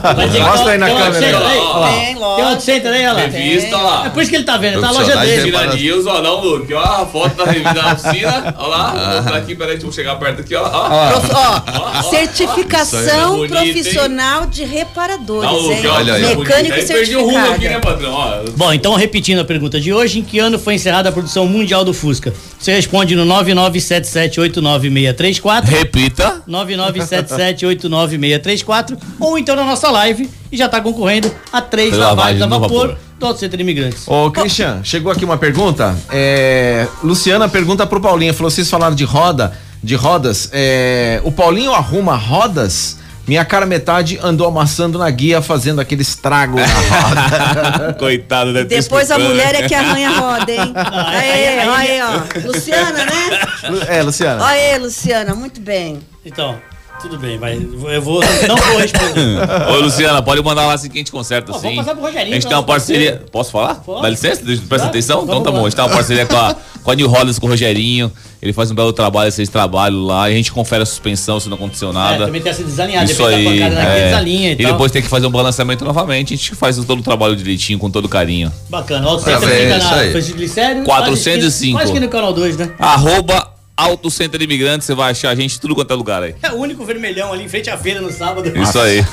[0.48, 1.88] Mostra aí na tem câmera ó.
[1.88, 2.24] Tem, Tem.
[2.24, 3.20] Auto Center aí, olha lá.
[3.20, 4.06] Revista lá.
[4.06, 5.42] É por isso que ele tá vendo, tá a loja dele.
[5.42, 8.66] de Tira news, ó, não, Lu, aqui, ó, a foto da revista da oficina, ó
[8.66, 12.02] lá, vou mostrar aqui, peraí, deixa eu chegar perto aqui, ó, ó.
[12.02, 13.50] Certificação hein?
[13.50, 15.86] profissional de reparadores, Lu, hein?
[15.86, 16.36] Olha aí.
[16.36, 17.82] Mecânico Aí perdi o rumo aqui, né, certificado.
[17.86, 18.38] patrão, ó.
[18.56, 21.84] Bom, então repetindo a pergunta de hoje, em que ano foi encerrada a produção mundial
[21.84, 22.32] do Fusca?
[22.58, 26.42] Você responde no 997789634, Repita.
[26.78, 32.68] 997789634 ou então na nossa live e já está concorrendo a três lavagens a vapor,
[32.88, 32.96] vapor.
[33.18, 34.06] do Auto Center Imigrantes.
[34.06, 35.96] Ô, Christian, chegou aqui uma pergunta.
[36.10, 40.48] É, Luciana pergunta pro Paulinho, falou: vocês falaram de roda, de rodas.
[40.52, 42.96] É, o Paulinho arruma rodas?
[43.26, 47.92] Minha cara metade andou amassando na guia, fazendo aquele estrago na roda.
[48.00, 50.72] Coitado, ter Depois a mulher é que arranha a roda, hein?
[50.74, 52.22] aí- Aê, aí- olha aí, ó.
[52.48, 53.38] Luciana, né?
[53.86, 54.42] É, Luciana.
[54.42, 55.98] Olha aí, Luciana, muito bem.
[56.24, 56.56] Então,
[57.00, 59.38] tudo bem, mas eu vou, não vou responder.
[59.70, 61.60] Ô, Luciana, pode mandar lá assim que a gente conserta, Ó, sim.
[61.62, 63.10] vamos passar pro Rogerinho, A gente tem é uma parceria.
[63.12, 63.30] parceiro.
[63.30, 63.76] Posso falar?
[63.76, 64.02] Pode.
[64.02, 64.42] Dá licença?
[64.42, 64.84] Presta Claro.
[64.84, 65.22] atenção?
[65.24, 65.58] Então tá bom.
[65.58, 65.62] lá.
[65.62, 68.10] A gente tem uma parceria com a, com a New Rollins, com o Rogerinho.
[68.40, 70.28] Ele faz um belo trabalho, esse trabalho lá.
[70.30, 72.26] E a gente confere a suspensão se não aconteceu É, nada.
[72.26, 73.62] também tem essa desalinhada, Isso depois aí.
[73.62, 74.04] é.
[74.04, 74.72] desalinha e, E tal.
[74.72, 76.34] depois tem que fazer um balanceamento novamente.
[76.34, 78.52] A gente faz todo o trabalho direitinho, com todo carinho.
[78.68, 79.08] Bacana.
[79.18, 80.84] Center Parabéns, fica na Glicério.
[80.84, 81.78] 405.
[81.78, 82.70] Quase que no canal 2, né?
[82.78, 86.34] Arroba Auto Center Imigrante, você vai achar a gente tudo quanto é lugar aí.
[86.42, 88.52] É o único vermelhão ali em frente à feira no sábado.
[88.60, 89.04] Isso aí.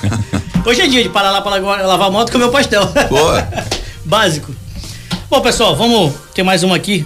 [0.65, 2.84] Hoje é dia de parar lá para lavar a moto e comer o pastel.
[3.08, 3.47] Boa.
[4.04, 4.51] Básico.
[5.30, 7.06] Bom, pessoal, vamos ter mais uma aqui.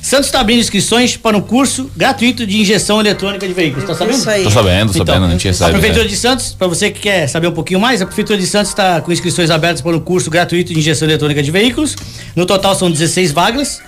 [0.00, 3.84] Santos está abrindo inscrições para um curso gratuito de injeção eletrônica de veículos.
[3.88, 4.16] Tá sabendo?
[4.16, 4.44] Isso aí.
[4.44, 5.70] Tô sabendo, Então, sabendo, a gente A recebe.
[5.72, 6.10] Prefeitura né?
[6.10, 9.00] de Santos, para você que quer saber um pouquinho mais, a Prefeitura de Santos está
[9.00, 11.96] com inscrições abertas para um curso gratuito de injeção eletrônica de veículos.
[12.36, 13.82] No total são 16 vagas.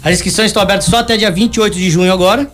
[0.03, 2.51] As inscrições estão abertas só até dia 28 de junho agora.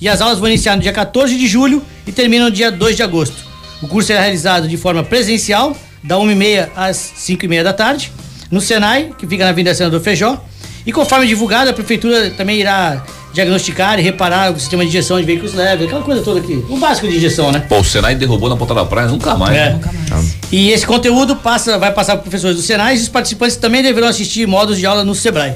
[0.00, 2.96] E as aulas vão iniciar no dia 14 de julho e terminam no dia 2
[2.96, 3.36] de agosto.
[3.82, 8.12] O curso será realizado de forma presencial, da 1h30 às 5h30 da tarde,
[8.50, 10.42] no Senai, que fica na Avenida Senador Feijó.
[10.86, 15.26] E conforme divulgado, a Prefeitura também irá diagnosticar e reparar o sistema de injeção de
[15.26, 16.64] veículos leves, aquela coisa toda aqui.
[16.68, 17.60] O básico de injeção, né?
[17.60, 19.56] Pô, o Senai derrubou na ponta da praia, nunca mais.
[19.56, 19.70] É.
[19.74, 19.80] né?
[20.50, 24.08] E esse conteúdo passa, vai passar para professores do Senai e os participantes também deverão
[24.08, 25.54] assistir módulos de aula no Sebrae.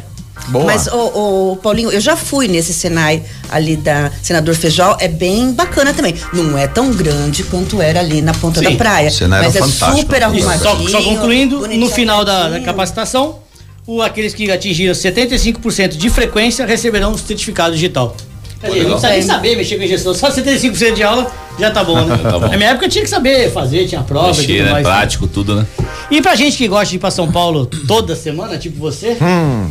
[0.49, 0.65] Boa.
[0.65, 5.53] Mas, ô, ô, Paulinho, eu já fui nesse Senai ali da Senador Feijó, é bem
[5.53, 6.15] bacana também.
[6.33, 9.09] Não é tão grande quanto era ali na ponta Sim, da praia.
[9.09, 10.01] o Senai mas era é fantástico.
[10.01, 10.59] super arrumadinho.
[10.59, 13.39] só, só concluindo, no final da, da capacitação,
[13.87, 18.17] o, aqueles que atingiram 75% de frequência receberão um certificado digital.
[18.61, 21.83] Quer dizer, não precisa nem saber mexer com injeção, só 75% de aula já tá
[21.83, 22.17] bom, né?
[22.23, 22.47] Tá bom.
[22.49, 24.71] Na minha época tinha que saber fazer, tinha prova e Mexer, tudo né?
[24.71, 24.87] mais.
[24.87, 25.67] Prático, tudo, né?
[26.13, 29.17] E pra gente que gosta de ir pra São Paulo toda semana, tipo você,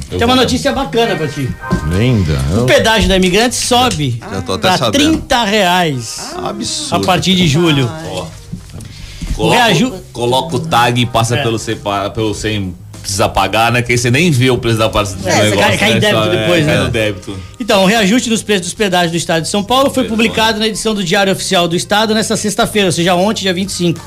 [0.10, 1.50] tem uma notícia bacana pra ti.
[1.98, 2.38] Linda.
[2.62, 5.04] O pedágio da imigrante sobe Já tô até pra sabendo.
[5.20, 7.06] 30 reais a Absurdo.
[7.06, 7.90] partir de julho.
[8.10, 8.26] Ó.
[9.36, 11.44] Coloca, reaju- coloca o tag e passa É.
[11.44, 11.78] pelo, sem,
[12.14, 13.82] pelo sem precisar pagar, né?
[13.82, 16.00] Que aí você nem vê o preço da parte do É, você cai- cai em
[16.00, 16.74] débito Só, depois, é, né?
[16.76, 17.40] Cai no débito.
[17.60, 20.68] Então, o reajuste dos preços dos pedágios do Estado de São Paulo foi publicado na
[20.68, 24.00] edição do Diário Oficial do Estado nesta sexta-feira, ou seja, ontem, dia 25.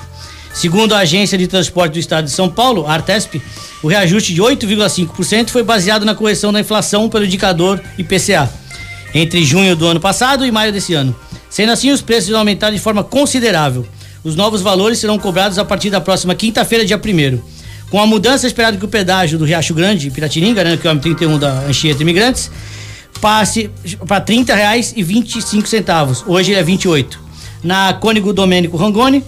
[0.53, 3.43] Segundo a Agência de Transporte do Estado de São Paulo, Artesp,
[3.83, 8.49] o reajuste de 8,5% foi baseado na correção da inflação pelo indicador IPCA
[9.15, 11.15] entre junho do ano passado e maio desse ano.
[11.51, 13.87] Sendo assim, os preços vão aumentar de forma considerável.
[14.25, 17.41] Os novos valores serão cobrados a partir da próxima quinta-feira, dia 1
[17.91, 21.61] Com a mudança, esperado que o pedágio do Riacho Grande, Piratininga, né, quilômetro 31 da
[21.61, 22.51] Anchieta Imigrantes,
[23.21, 23.71] passe
[24.07, 26.25] para R$ 30,25.
[26.27, 27.21] Hoje é 28.
[27.63, 29.23] Na Cônigo Domênico Rangoni,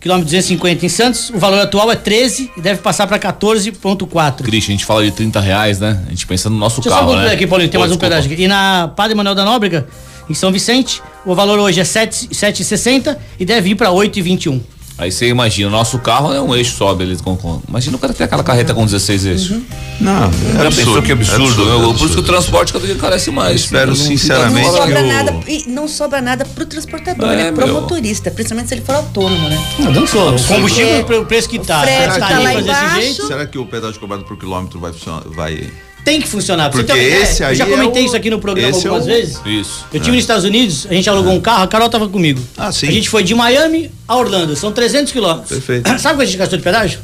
[0.00, 4.42] quilômetro 250 em Santos, o valor atual é 13 e deve passar para 14,4.
[4.42, 6.02] Cristian, a gente fala de 30 reais, né?
[6.06, 7.32] A gente pensa no nosso Deixa carro, só né?
[7.32, 8.42] aqui, Paulinho, tem Pô, mais um pedágio aqui.
[8.42, 9.86] E na Padre Manuel da Nóbrega,
[10.28, 14.60] em São Vicente, o valor hoje é 7 7,60 e deve ir para 8,21.
[14.98, 17.22] Aí você imagina, o nosso carro é um eixo só, beleza?
[17.22, 19.60] Com, com- Imagina o cara ter aquela carreta com 16 eixos.
[20.00, 20.30] Não, é
[20.62, 21.76] Já absurdo, pensou que absurdo, é absurdo, né?
[21.76, 23.60] é Por isso que o transporte cada dia encarece mais.
[23.60, 27.52] espero Não sinceramente Não sobra o- nada, e não sobra nada pro transportador, É, né?
[27.52, 27.80] Pro meu.
[27.80, 29.64] motorista, principalmente se ele for autônomo, né?
[29.78, 30.34] Não, dançou.
[30.34, 33.00] O combustível, Porque o preço que tá, o frete as tá lá tarifas desse embaixo.
[33.00, 35.22] jeito, Será que o pedágio cobrado por quilômetro vai funcionar?
[35.28, 35.70] Vai.
[36.04, 36.70] Tem que funcionar.
[36.70, 38.88] Porque ter esse aí Eu já é comentei o- isso aqui no programa esse é
[38.90, 39.38] algumas o- vezes.
[39.44, 39.84] Isso.
[39.92, 42.40] Eu tive nos Estados Unidos, a gente alugou um carro, a Carol tava comigo.
[42.56, 42.88] Ah, sim.
[42.88, 45.48] A gente foi de Miami a Orlando, são 300 quilômetros.
[45.50, 45.88] Perfeito.
[46.00, 46.98] Sabe quanto a gente gastou de pedágio?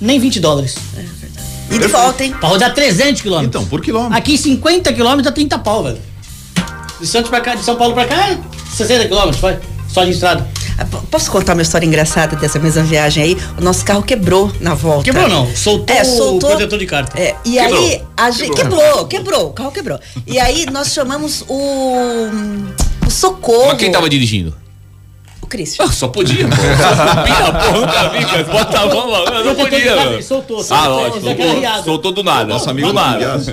[0.00, 0.76] Nem 20 dólares.
[1.70, 2.34] E de volta, hein?
[2.38, 3.48] Pra rodar 300 quilômetros.
[3.48, 4.16] Então, por quilômetro.
[4.16, 5.98] Aqui 50 quilômetros dá 30 pau, velho.
[7.00, 8.38] De Santos pra cá, de São Paulo pra cá é
[8.74, 9.58] 60 quilômetros, vai.
[9.92, 10.46] Só de estrada.
[10.78, 13.36] Ah, Posso contar uma história engraçada dessa mesma viagem aí?
[13.58, 15.04] O nosso carro quebrou na volta.
[15.04, 16.50] Quebrou não, soltou É, o soltou.
[16.50, 17.18] protetor de carta.
[17.20, 17.78] É, e Quebrou.
[17.82, 19.98] aí a gente quebrou, quebrou, o carro quebrou.
[20.26, 22.28] E aí nós chamamos o,
[23.06, 23.68] o socorro.
[23.68, 24.54] Mas quem tava dirigindo?
[25.46, 25.84] O Christian.
[25.84, 26.56] Ah, só podia, pô.
[26.56, 27.80] Só podia, pô.
[27.80, 28.44] Nunca vi, cara.
[28.44, 29.44] Bota a mão lá.
[29.44, 31.20] Não podia, Ele soltou, Ah, soltou, lógico.
[31.20, 32.44] deu aquela Soltou, soltou do nada.
[32.46, 33.16] Nosso amigo do nada.
[33.18, 33.50] Milhaço.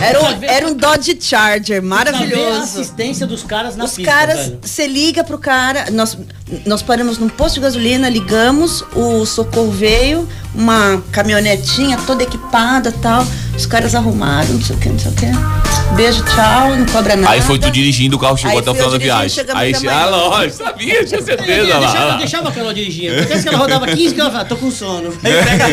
[0.00, 2.60] Era um, era um Dodge Charger ver a maravilhoso.
[2.62, 6.16] assistência dos caras na Os pista, caras, você liga pro cara, nós,
[6.64, 13.26] nós paramos num posto de gasolina, ligamos, o socorro veio, uma caminhonetinha toda equipada tal.
[13.56, 15.26] Os caras arrumaram, não sei o que, não sei o que.
[15.94, 17.32] Beijo, tchau, não cobra nada.
[17.32, 19.44] Aí foi tu dirigindo, o carro chegou Aí até o eu final da viagem.
[19.54, 22.16] Aí ah, lógico, sabia, tinha certeza deixava, lá.
[22.16, 23.12] deixava a Carol dirigir.
[23.16, 25.10] Acontece que ela rodava 15 km, ela falava, tô com sono.
[25.22, 25.64] Aí pega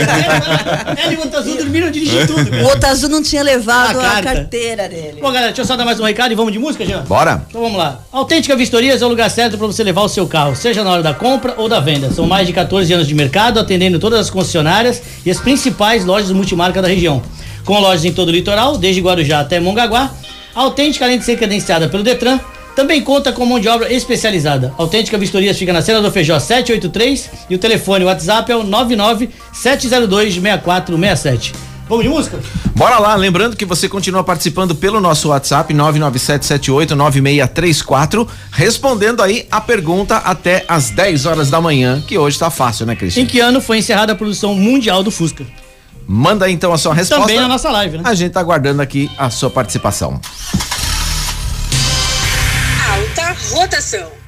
[1.01, 2.63] ela e o Azul dormiram dirigir tudo, O cara.
[2.65, 5.17] outro azul não tinha levado A a, carteira dele.
[5.19, 6.99] Bom, galera, deixa eu só dar mais um recado e vamos de música, já?
[6.99, 7.43] Bora?
[7.49, 8.01] Então vamos lá.
[8.11, 11.01] Autêntica Vistorias é o lugar certo para você levar o seu carro, seja na hora
[11.01, 12.11] da compra ou da venda.
[12.11, 16.31] São mais de 14 anos de mercado, atendendo todas as concessionárias e as principais lojas
[16.31, 17.23] multimarca da região.
[17.65, 20.09] Com lojas em todo o litoral, desde Guarujá até Mongaguá.
[20.55, 22.39] A Autêntica, além de ser credenciada pelo Detran,
[22.75, 24.73] também conta com mão de obra especializada.
[24.77, 28.63] A Autêntica Vistorias fica na Cena do Feijó 783 e o telefone WhatsApp é o
[28.63, 31.53] 997026467.
[31.87, 32.39] Vamos de música?
[32.73, 40.15] Bora lá, lembrando que você continua participando pelo nosso WhatsApp 997789634, respondendo aí a pergunta
[40.17, 43.25] até às 10 horas da manhã, que hoje tá fácil, né, Em Cristian?
[43.25, 45.45] que ano foi encerrada a produção mundial do Fusca?
[46.07, 47.21] Manda aí, então a sua resposta.
[47.23, 48.03] Também na nossa live, né?
[48.05, 50.19] A gente tá aguardando aqui a sua participação.
[52.89, 54.20] Alta rotação.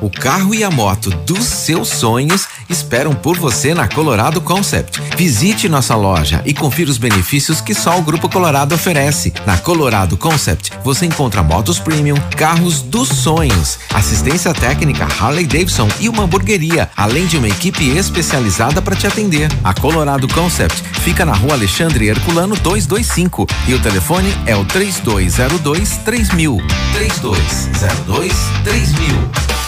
[0.00, 4.98] O carro e a moto dos seus sonhos esperam por você na Colorado Concept.
[5.14, 9.30] Visite nossa loja e confira os benefícios que só o Grupo Colorado oferece.
[9.44, 16.08] Na Colorado Concept, você encontra motos premium, carros dos sonhos, assistência técnica Harley Davidson e
[16.08, 19.50] uma hamburgueria, além de uma equipe especializada para te atender.
[19.62, 25.98] A Colorado Concept fica na rua Alexandre Herculano 225 e o telefone é o 3202
[25.98, 26.56] 3000.
[26.94, 28.32] 3202
[28.64, 29.59] 3000.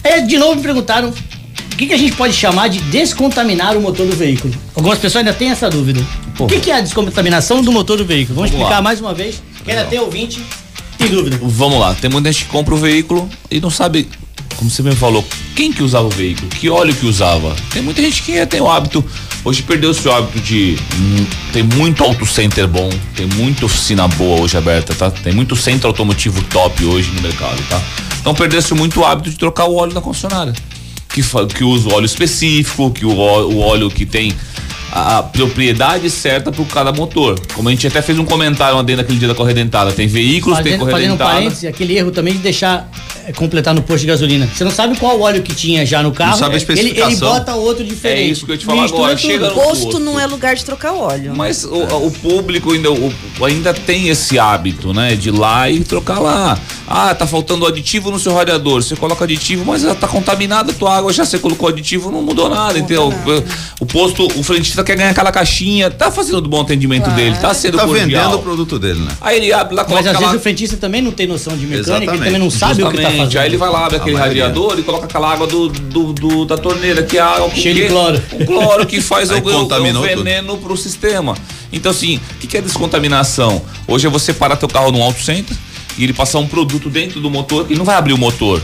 [0.04, 3.82] Aí, de novo me perguntaram o que, que a gente pode chamar de descontaminar o
[3.82, 4.54] motor do veículo.
[4.76, 6.06] Algumas pessoas ainda têm essa dúvida.
[6.38, 8.36] O que, que é a descontaminação do motor do veículo?
[8.36, 8.82] Vamos, Vamos explicar lá.
[8.82, 10.42] mais uma vez, que ainda tem ouvinte
[11.02, 11.40] tem dúvida.
[11.42, 14.08] Vamos lá, tem muita gente que compra o veículo e não sabe,
[14.56, 15.26] como você mesmo falou,
[15.56, 17.56] quem que usava o veículo, que óleo que usava.
[17.72, 19.04] Tem muita gente que tem o hábito,
[19.44, 20.78] hoje perdeu-se o hábito de.
[20.96, 25.10] hum, tem muito auto center bom, tem muita oficina boa hoje aberta, tá?
[25.10, 27.82] Tem muito centro automotivo top hoje no mercado, tá?
[28.22, 30.54] Então perdeu-se muito o hábito de trocar o óleo na concessionária.
[31.10, 31.22] Que,
[31.54, 34.34] que usa o óleo específico, que o, o óleo que tem
[34.92, 37.40] a a propriedade certa para cada motor.
[37.54, 40.64] Como a gente até fez um comentário dentro daquele dia da corredentada, tem veículos que
[40.64, 41.32] tem Fazendo, fazendo um corredentada.
[41.34, 42.90] parênteses, aquele erro também de deixar
[43.26, 44.48] é, completar no posto de gasolina.
[44.54, 46.38] Você não sabe qual óleo que tinha já no carro.
[46.38, 47.30] sabe a ele, ele especificação.
[47.30, 48.22] bota outro diferente.
[48.22, 49.18] É isso que eu te falar Mistura agora.
[49.18, 50.00] Chega no Posto posto.
[50.00, 51.34] não é lugar de trocar óleo.
[51.36, 51.76] Mas o,
[52.08, 55.16] o público ainda, o- ainda tem esse hábito, né?
[55.16, 56.58] De ir lá e trocar lá.
[56.88, 58.82] Ah, tá faltando aditivo no seu radiador.
[58.84, 62.22] Você coloca aditivo, mas já tá contaminada a tua água, já você colocou aditivo, não
[62.22, 63.14] mudou nada, entendeu?
[63.80, 67.78] O posto, o frentista quer ganhar aquela caixinha, tá fazendo bom atendimento dele, tá sendo
[67.78, 68.08] Tá cordial.
[68.08, 69.12] vendendo o produto dele, né?
[69.22, 70.28] Aí ele abre lá, Mas coloca às aquela...
[70.32, 72.24] vezes o frentista também não tem noção de mecânica, ele Exatamente.
[72.26, 73.18] também não sabe o que tá Justamente.
[73.26, 73.40] fazendo.
[73.42, 74.44] Aí ele vai lá, abre aquele maioria.
[74.48, 77.88] radiador e coloca aquela água do, do, do- da torneira, que é a Cheio de
[77.88, 78.22] cloro.
[78.34, 80.24] O cloro que faz o, o- o contaminou tudo.
[80.24, 81.36] veneno pro sistema.
[81.74, 83.62] Então, assim, o que, que é descontaminação?
[83.88, 85.56] Hoje é você parar teu carro num auto center
[85.98, 88.62] e ele passar um produto dentro do motor e não vai abrir o motor.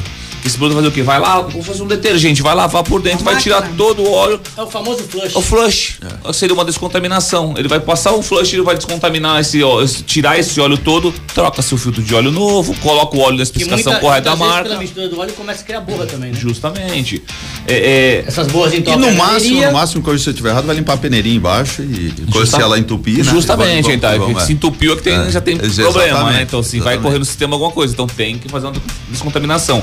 [0.48, 1.04] Esse produto vai fazer o quê?
[1.04, 4.40] Vai lá, vou fazer um detergente, vai lavar por dentro, vai tirar todo o óleo.
[4.58, 5.36] É o famoso flush.
[5.36, 6.00] O flush
[6.34, 7.54] seria uma descontaminação.
[7.58, 11.62] Ele vai passar um flush, ele vai descontaminar esse óleo, tirar esse óleo todo, troca
[11.62, 14.64] seu filtro de óleo novo, coloca o óleo na Que especificação muita- correta da marca.
[14.70, 16.38] Pela mistura do óleo começa a criar borra também, né?
[16.40, 17.22] Justamente.
[17.68, 20.76] É, é, Essas borras E entopem no máximo, no máximo, quando você estiver errado, vai
[20.76, 23.24] limpar a peneirinha embaixo e Justa- se ela entupir, né?
[23.32, 26.42] Justamente, então, se entupiu é que tem, É, já tem exatamente, problema, né?
[26.44, 27.94] Então, assim, vai correr no sistema alguma coisa.
[27.94, 28.76] Então tem que fazer uma
[29.10, 29.82] descontaminação.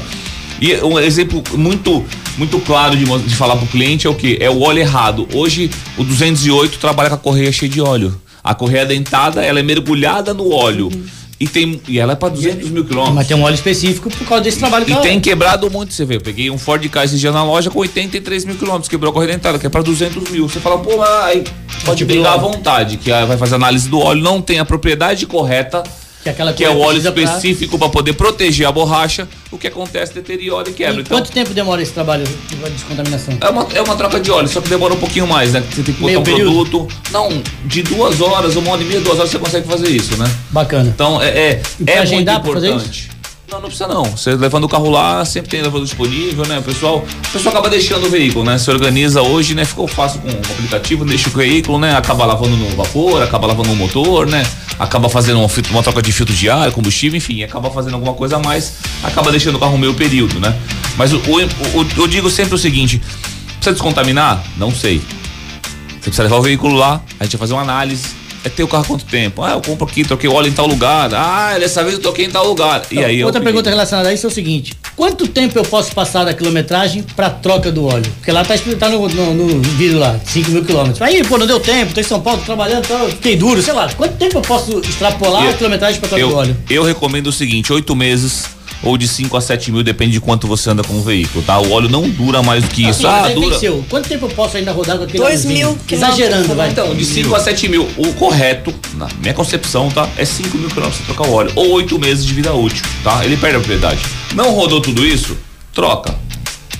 [0.64, 2.02] E um exemplo muito
[2.38, 4.38] muito claro de, de falar pro cliente é o que?
[4.40, 5.28] É o óleo errado.
[5.34, 8.18] Hoje, o 208 trabalha com a correia cheia de óleo.
[8.42, 10.90] A correia dentada, ela é mergulhada no óleo.
[11.38, 13.14] E, tem, e ela é pra 200 mil quilômetros.
[13.14, 15.92] Mas tem um óleo específico por causa desse trabalho que E ela- tem quebrado muito,
[15.92, 16.16] você vê.
[16.16, 19.12] Eu peguei um Ford Ka esse dia na loja com 83 mil quilômetros, quebrou a
[19.12, 20.48] correia dentada, que é pra 200 mil.
[20.48, 21.44] Você fala, pô, mas aí
[21.84, 24.64] pode quebrou brigar à o vontade, que vai fazer análise do óleo, não tem a
[24.64, 25.82] propriedade correta,
[26.24, 29.28] Que, aquela que é o óleo específico para poder proteger a borracha.
[29.52, 30.96] O que acontece, deteriora e quebra.
[30.96, 33.36] E Então, quanto tempo demora esse trabalho de descontaminação?
[33.38, 35.62] é uma, é uma troca de óleo, só que demora um pouquinho mais, né?
[35.70, 36.70] Você tem que botar Meio um período?
[36.70, 36.88] produto.
[37.12, 40.24] Não, de duas horas, uma hora e meia, duas horas você consegue fazer isso, né?
[40.48, 40.90] Bacana.
[40.94, 43.10] Então é, é, é muito importante.
[43.54, 44.04] Não, não precisa não.
[44.04, 46.58] Você levando o carro lá, sempre tem elevador disponível, né?
[46.58, 48.58] O pessoal, o pessoal acaba deixando o veículo, né?
[48.58, 49.64] Se organiza hoje, né?
[49.64, 51.96] Ficou fácil com o aplicativo, deixa o veículo, né?
[51.96, 54.44] Acaba lavando no vapor, acaba lavando no motor, né?
[54.78, 58.36] Acaba fazendo um uma troca de filtro de ar, combustível, enfim, acaba fazendo alguma coisa
[58.36, 58.72] a mais,
[59.04, 60.52] acaba deixando o carro meio período, né?
[60.96, 64.42] Mas o, o- o- eu digo sempre o seguinte: precisa descontaminar?
[64.56, 65.00] Não sei.
[66.00, 68.08] Você precisa levar o veículo lá, a gente vai fazer uma análise.
[68.44, 69.42] É ter o carro quanto tempo?
[69.42, 71.08] Ah, eu compro aqui, troquei óleo em tal lugar.
[71.14, 72.82] Ah, dessa vez eu troquei em tal lugar.
[72.90, 73.52] E aí eu Outra peguei.
[73.54, 77.30] pergunta relacionada a isso é o seguinte: quanto tempo eu posso passar da quilometragem pra
[77.30, 78.04] troca do óleo?
[78.16, 81.00] Porque lá tá escrito tá no, no, no vídeo lá, 5 mil quilômetros.
[81.00, 83.72] Aí, pô, não deu tempo, tô em São Paulo, tô trabalhando, tô, fiquei duro, sei
[83.72, 83.88] lá.
[83.94, 86.56] Quanto tempo eu posso extrapolar Eu- a quilometragem pra troca do eu, óleo?
[86.68, 88.44] eu recomendo o seguinte: oito meses
[88.84, 91.58] ou de 5 a 7 mil, depende de quanto você anda com o veículo, tá?
[91.58, 93.06] O óleo não dura mais do que isso.
[93.06, 93.50] Assim, ah, dura.
[93.50, 93.84] venceu.
[93.88, 95.68] Quanto tempo eu posso ainda rodar com aquele Dois óleozinho?
[95.70, 96.18] mil quilômetros.
[96.20, 96.70] Exagerando, vai.
[96.70, 97.88] Então, de 5 a 7 mil.
[97.96, 100.08] O correto, na minha concepção, tá?
[100.16, 101.52] É 5 mil quilômetros pra trocar o óleo.
[101.56, 103.24] Ou 8 meses de vida útil, tá?
[103.24, 104.00] Ele perde a propriedade.
[104.34, 105.36] Não rodou tudo isso?
[105.72, 106.14] Troca.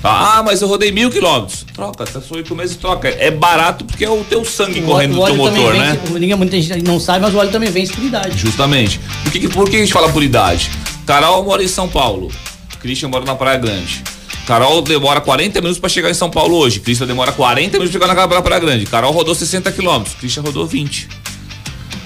[0.03, 0.37] Tá?
[0.38, 1.64] Ah, mas eu rodei mil quilômetros.
[1.73, 3.09] Troca, tá só 8 meses, troca.
[3.09, 5.99] É barato porque é o teu sangue O correndo no teu motor, vence- né?
[6.21, 8.37] Ninguém, muita gente não sabe, mas o óleo também vence por idade.
[8.38, 9.01] Justamente.
[9.23, 10.71] Por que- por que a gente fala por idade?
[11.07, 12.31] Carol mora em São Paulo.
[12.81, 14.03] Christian mora na Praia Grande.
[14.47, 16.81] Carol demora 40 minutos pra chegar em São Paulo hoje.
[16.81, 18.87] Christian demora 40 minutos pra chegar na Praia Grande.
[18.87, 20.14] Carol rodou 60 quilômetros.
[20.17, 21.09] Christian rodou 20.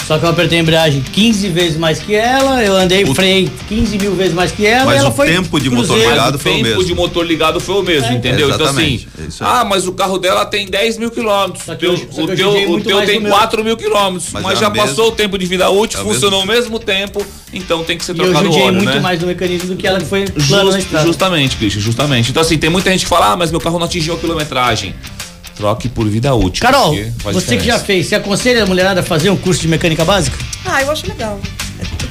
[0.08, 3.50] Só que eu apertei a embreagem 15 vezes mais que ela, eu andei O- freio
[3.68, 6.10] 15 mil vezes mais que ela, Mas e ela o foi tempo de motor cruzeiro.
[6.12, 6.84] ligado o foi o tempo mesmo.
[6.84, 8.12] de motor ligado foi o mesmo, É.
[8.14, 8.48] entendeu?
[8.50, 9.08] Então assim, Exatamente,
[9.42, 11.62] é ah, mas o carro dela tem 10 mil quilômetros.
[11.66, 13.32] Só O que teu, o que hoje teu, é o teu tem do meu.
[13.32, 16.00] 4 mil quilômetros, Mas mas, é já a mesma- passou o tempo de vida útil,
[16.00, 18.76] é o funcionou ao mesmo tempo, então tem que ser eu trocado o judiei óleo,
[18.76, 19.00] muito né?
[19.00, 21.06] mais do mecanismo do que ela que foi plano na Just- estrada.
[21.06, 22.30] justamente, Christian, justamente.
[22.30, 24.94] Então, assim, tem muita gente que fala, ah, mas meu carro não atingiu a quilometragem.
[25.58, 26.62] Troque por vida útil.
[26.62, 26.94] Carol,
[27.32, 27.84] você que já diferença.
[27.84, 30.38] fez, você aconselha a mulherada a fazer um curso de mecânica básica?
[30.64, 31.40] Ah, eu acho legal.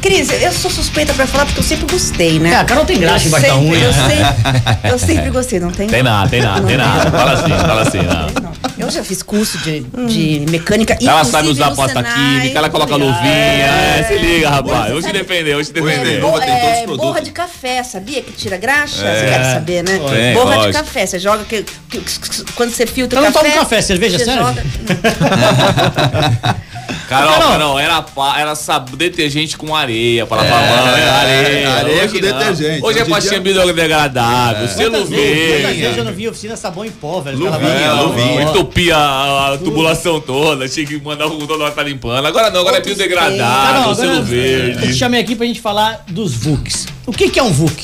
[0.02, 2.52] Cris, eu sou suspeita pra falar porque eu sempre gostei, né?
[2.52, 3.80] É, a Carol tem graxa embaixo da unha.
[3.84, 5.88] Eu sempre, eu sempre gostei, não tem?
[5.88, 7.12] Tem nada, tem nada, tem nada.
[7.12, 8.44] Fala assim, fala assim, não.
[8.44, 8.58] Não.
[8.78, 10.98] Eu já fiz curso de, de mecânica.
[11.02, 12.14] Ela sabe usar no pasta Senai.
[12.42, 13.32] química, ela coloca luvinha.
[13.32, 14.86] É, se liga, rapaz.
[14.92, 16.22] Eu vou te defender, eu vou te defender.
[16.22, 17.06] Nova tem todos os É, produtos.
[17.08, 19.04] borra de café, sabia que tira graxa?
[19.04, 19.20] É.
[19.20, 20.00] Você deve saber, né?
[20.10, 20.74] Tem, borra de lógico.
[20.86, 23.50] café, você joga que, que- que- quando você filtra Eu não café.
[23.50, 24.42] tomo café, cerveja você serve?
[24.42, 24.64] joga-
[27.08, 27.50] Carol, Carol.
[27.52, 28.06] Carol, era,
[28.38, 28.90] era sab...
[28.98, 29.87] detergente com areia
[30.28, 31.70] pra lavar É, mão, era areia.
[31.72, 32.40] areia Hoje com não.
[32.40, 32.84] detergente.
[32.84, 35.82] Hoje é Hoje em pastinha biodegradável, selo Quantas vezes, quantas verde.
[35.82, 37.38] vezes eu não vi oficina sabão em pó, velho?
[37.38, 38.42] Luvinha, luvinha.
[38.44, 42.26] Entupia a, a tubulação toda, tinha que mandar o dono estar limpando.
[42.26, 44.94] Agora não, agora é biodegradável, selo agora eu te verde.
[44.96, 46.88] chamei aqui pra gente falar dos VUCs.
[47.06, 47.84] O que que é um VUC?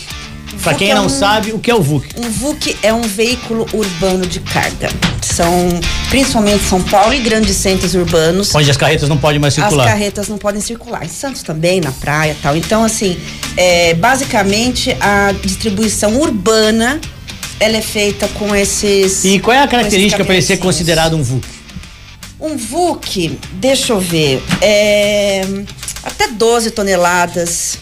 [0.62, 2.08] Pra VUC quem é não um- sabe, o que é o VUC?
[2.18, 4.90] Um VUC é um veículo urbano de carga.
[5.22, 5.68] São,
[6.10, 8.54] principalmente São Paulo e grandes centros urbanos.
[8.54, 9.88] Onde as carretas não podem mais As circular.
[9.88, 11.04] carretas não podem circular.
[11.04, 12.56] Em Santos também, na praia e tal.
[12.56, 13.18] Então, assim,
[13.58, 17.00] é, basicamente a distribuição urbana
[17.60, 19.24] ela é feita com esses.
[19.26, 21.48] E qual é a característica para ele ser considerado um VUC?
[22.40, 25.42] Um VUC, deixa eu ver, é,
[26.04, 27.78] até 12 toneladas.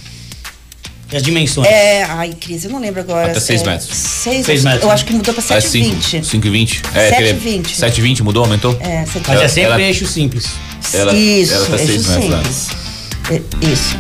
[1.12, 1.67] E as dimensões?
[1.67, 3.32] É, ai, Cris, eu não lembro agora.
[3.32, 3.89] Até seis é, metros.
[3.95, 6.21] Seis, Seis metros, Eu acho que mudou pra É 7,20.
[6.24, 6.82] 5,20.
[6.95, 7.76] É, 7,20.
[7.76, 8.78] 7,20 mudou, aumentou?
[8.80, 10.45] É, você Mas é sempre ela- eixo simples.
[10.93, 13.41] Ela- isso, ela tá eixo seis metros, né?
[13.62, 13.97] É, Isso.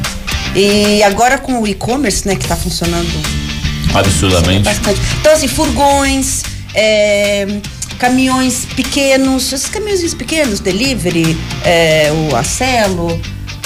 [0.55, 3.07] E agora com o e-commerce, né, que tá funcionando
[3.93, 4.63] Absurdamente.
[4.63, 4.99] bastante.
[5.19, 6.43] Então, assim, furgões,
[6.73, 7.45] é,
[7.99, 13.19] caminhões pequenos, esses caminhões pequenos, delivery, é, o Acelo.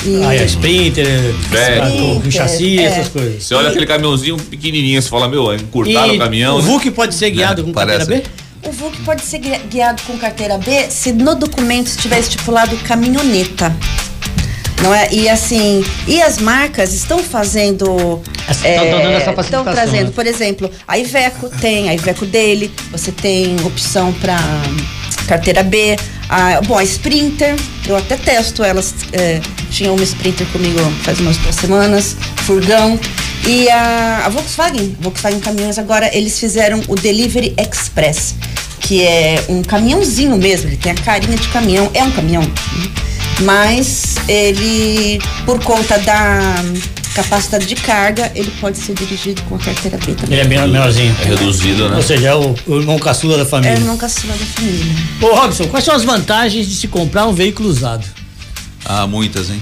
[0.06, 1.08] E Aí a Sprinter,
[1.42, 2.84] Sprinter, o chassi, é.
[2.84, 3.44] essas coisas.
[3.44, 6.56] Você olha aquele caminhãozinho pequenininho, você fala, meu, encurtaram E o caminhão.
[6.58, 6.68] o né?
[6.68, 7.98] VUC pode ser guiado com parece.
[8.00, 8.70] carteira B?
[8.70, 13.76] O VUC pode ser gui- guiado com carteira B se no documento estiver estipulado caminhoneta.
[14.82, 15.08] Não é?
[15.12, 18.22] E assim, e as marcas estão fazendo.
[18.48, 20.12] Essa- dando essa estão facilitação, trazendo, né?
[20.14, 24.38] por exemplo, a Iveco tem, a Iveco dele, você tem opção para
[25.28, 25.96] carteira B.
[26.30, 27.56] A, bom, a Sprinter,
[27.88, 28.94] eu até testo elas.
[29.14, 32.16] é, tinha uma Sprinter comigo faz umas duas semanas,
[32.46, 33.00] furgão.
[33.48, 38.34] E a, a Volkswagen, Volkswagen Caminhões, agora eles fizeram o Delivery Express,
[38.80, 42.42] que é um caminhãozinho mesmo, ele tem a carinha de caminhão, é um caminhão.
[42.42, 43.06] né?
[43.42, 46.56] Mas ele, por conta da
[47.16, 50.38] capacidade de carga, ele pode ser dirigido com carteira B também.
[50.38, 51.16] Ele é bem menorzinho.
[51.22, 51.96] É reduzido, né?
[51.96, 53.80] Ou seja, é o, o irmão caçula da É família.
[53.80, 54.96] nunca acima da família.
[55.22, 58.06] Ô, Robson, quais são as vantagens de se comprar um veículo usado?
[58.84, 59.60] Ah, muitas, hein?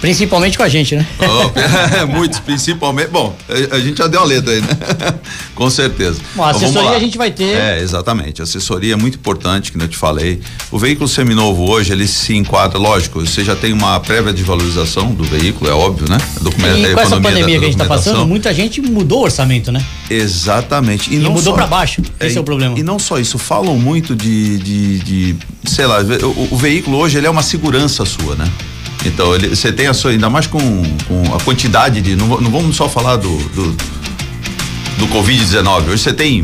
[0.00, 1.06] Principalmente com a gente, né?
[1.28, 3.08] Oh, muitos, principalmente.
[3.08, 4.68] Bom, a, a gente já deu a letra aí, né?
[5.54, 6.20] Com certeza.
[6.34, 6.96] Bom, a Mas vamos assessoria lá.
[6.96, 7.56] a gente vai ter.
[7.56, 8.40] É, exatamente.
[8.40, 10.40] A assessoria é muito importante, que eu te falei.
[10.70, 15.12] O veículo seminovo hoje, ele se enquadra, lógico, você já tem uma prévia de valorização
[15.12, 16.18] do veículo, é óbvio, né?
[16.40, 19.70] Documento, E com essa pandemia que a gente tá passando, muita gente mudou o orçamento,
[19.72, 19.84] né?
[20.08, 21.14] Exatamente.
[21.14, 22.02] E mudou pra baixo.
[22.20, 22.78] Esse é o problema.
[22.78, 27.18] E não só isso, falam muito de, de, de, sei lá, o, o veículo hoje
[27.18, 28.48] ele é uma segurança sua, né?
[29.04, 30.58] Então, ele, você tem a sua, ainda mais com,
[31.06, 33.76] com a quantidade de, não, não vamos só falar do, do,
[34.98, 36.42] do Covid-19, hoje você tem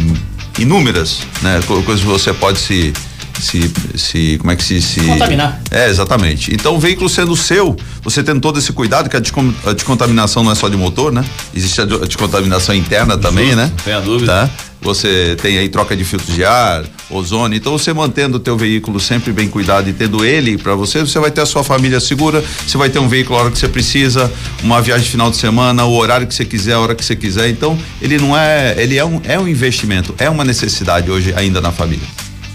[0.58, 2.92] inúmeras, né, co- coisas que você pode se,
[3.40, 5.60] se, se como é que se, se Contaminar.
[5.70, 6.54] É, exatamente.
[6.54, 10.44] Então, o veículo sendo seu, você tendo todo esse cuidado, que a, descom- a descontaminação
[10.44, 11.24] não é só de motor, né?
[11.54, 13.66] Existe a, de- a descontaminação interna também, né?
[13.66, 14.32] não tenha dúvida.
[14.32, 14.50] Tá?
[14.80, 17.56] Você tem aí troca de filtros de ar, ozônio.
[17.56, 21.18] Então, você mantendo o teu veículo sempre bem cuidado e tendo ele para você, você
[21.18, 23.68] vai ter a sua família segura, você vai ter um veículo a hora que você
[23.68, 24.32] precisa,
[24.62, 27.48] uma viagem final de semana, o horário que você quiser, a hora que você quiser.
[27.48, 31.60] Então, ele não é, ele é um, é um investimento, é uma necessidade hoje ainda
[31.60, 32.06] na família.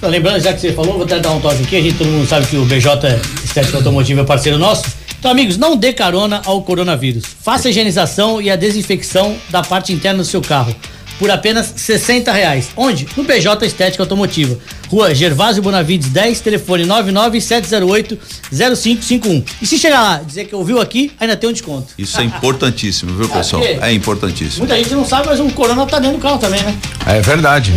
[0.02, 1.76] Tá lembrando, já que você falou, vou até dar um toque aqui.
[1.76, 4.86] A gente, todo mundo sabe que o BJ Estética Automotiva é parceiro nosso.
[5.20, 7.26] Então, amigos, não dê carona ao coronavírus.
[7.44, 10.74] Faça a higienização e a desinfecção da parte interna do seu carro.
[11.20, 12.70] Por apenas 60 reais.
[12.78, 13.06] Onde?
[13.16, 14.58] No BJ Estética Automotiva.
[14.88, 19.44] Rua Gervásio Bonavides 10, telefone 99708-0551.
[19.62, 21.88] E se chegar lá dizer que ouviu aqui, ainda tem um desconto.
[21.98, 23.62] Isso é importantíssimo, viu, pessoal?
[23.62, 23.78] quê?
[23.82, 24.60] É importantíssimo.
[24.60, 26.74] Muita gente não sabe, mas um corona tá dentro do carro também, né?
[27.06, 27.74] É verdade.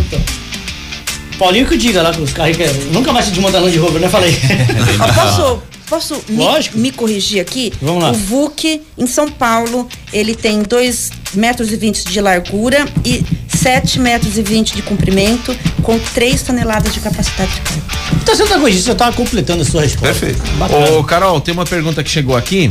[1.37, 2.63] Paulinho que diga lá com os carros que
[2.93, 4.07] nunca mais se desmonta Land Rover, né?
[4.07, 4.33] Falei.
[5.13, 6.77] Posso posso me, Lógico.
[6.77, 7.71] me corrigir aqui?
[7.81, 8.11] Vamos lá.
[8.11, 13.99] O VUC em São Paulo, ele tem 2 metros e 20 de largura e 7
[13.99, 17.83] metros e 20 de comprimento, com 3 toneladas de capacidade de carga.
[18.21, 20.07] Então tá com isso, você tava completando a sua resposta.
[20.07, 20.41] Perfeito.
[20.57, 20.91] Bacana.
[20.91, 22.69] Ô, Carol, tem uma pergunta que chegou aqui.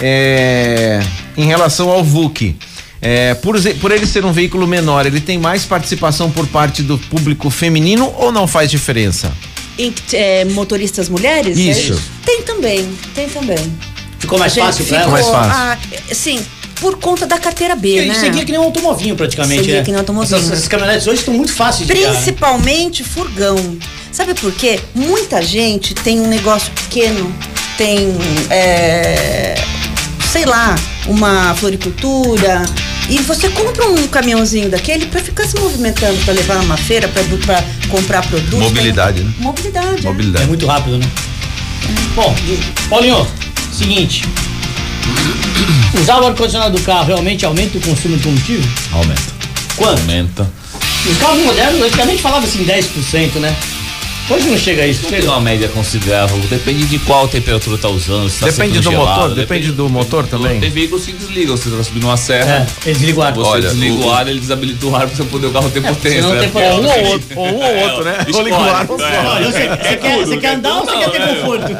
[0.00, 1.00] É,
[1.36, 2.56] em relação ao VUC.
[3.00, 6.96] É, por, por ele ser um veículo menor, ele tem mais participação por parte do
[6.96, 9.30] público feminino ou não faz diferença?
[9.78, 11.58] Em, é, motoristas mulheres?
[11.58, 11.92] Isso.
[11.92, 13.58] é Tem também, tem também.
[14.18, 15.22] Ficou mais fácil pra ficou, ela?
[15.22, 15.52] mais fácil.
[15.52, 16.46] ah, sim,
[16.80, 18.14] por conta da carteira B, Ele né?
[18.14, 19.60] seguia que nem um automovinho praticamente.
[19.60, 19.82] Seguia né?
[19.82, 20.36] que nem um automovinho.
[20.36, 22.16] Essas, essas caminhonetes hoje estão muito fáceis de guiar, né?
[22.16, 23.56] Principalmente furgão.
[24.12, 24.78] Sabe por quê?
[24.94, 27.34] Muita gente tem um negócio pequeno,
[27.76, 28.16] tem,
[28.50, 29.54] é,
[30.32, 30.74] sei lá,
[31.06, 32.62] uma floricultura.
[33.10, 37.22] E você compra um caminhãozinho daquele pra ficar se movimentando, pra levar numa feira, pra,
[37.44, 38.56] pra comprar produto.
[38.60, 39.32] Mobilidade, né?
[39.38, 39.96] Mobilidade.
[39.96, 40.00] é.
[40.00, 40.46] É Mobilidade.
[40.46, 41.06] muito rápido, né?
[42.14, 42.34] Bom,
[42.88, 43.26] Paulinho,
[43.72, 44.22] seguinte.
[45.94, 48.68] Usar o ar-condicionado do carro realmente aumenta o consumo de combustível?
[48.92, 49.22] Aumenta.
[49.76, 50.00] Quanto?
[50.00, 50.50] Aumenta.
[51.06, 53.54] Os carros modernos, antigamente falava assim 10%, né?
[54.30, 55.02] Hoje não chega a isso.
[55.02, 55.28] Não Chega.
[55.30, 58.30] uma média considerável, depende de qual temperatura tá usando.
[58.30, 59.34] se tá Depende do gelado, motor?
[59.34, 60.60] Depende do motor também?
[60.60, 63.34] Tem veículos que desligam, você tá subindo uma É, serra, eles desligam o ar.
[63.34, 65.70] você Olha, desliga o- o ar, ele desabilita o ar pra você poder o carro
[65.70, 66.22] ter potência.
[66.22, 66.48] senão né?
[66.48, 68.16] tem é Um ou outro, ou um ou outro, né?
[68.26, 69.44] Escolhe, Ou liga o ar ou é.
[69.44, 71.26] Você, você quer, você quer andar ou você quer ter é.
[71.34, 71.72] conforto?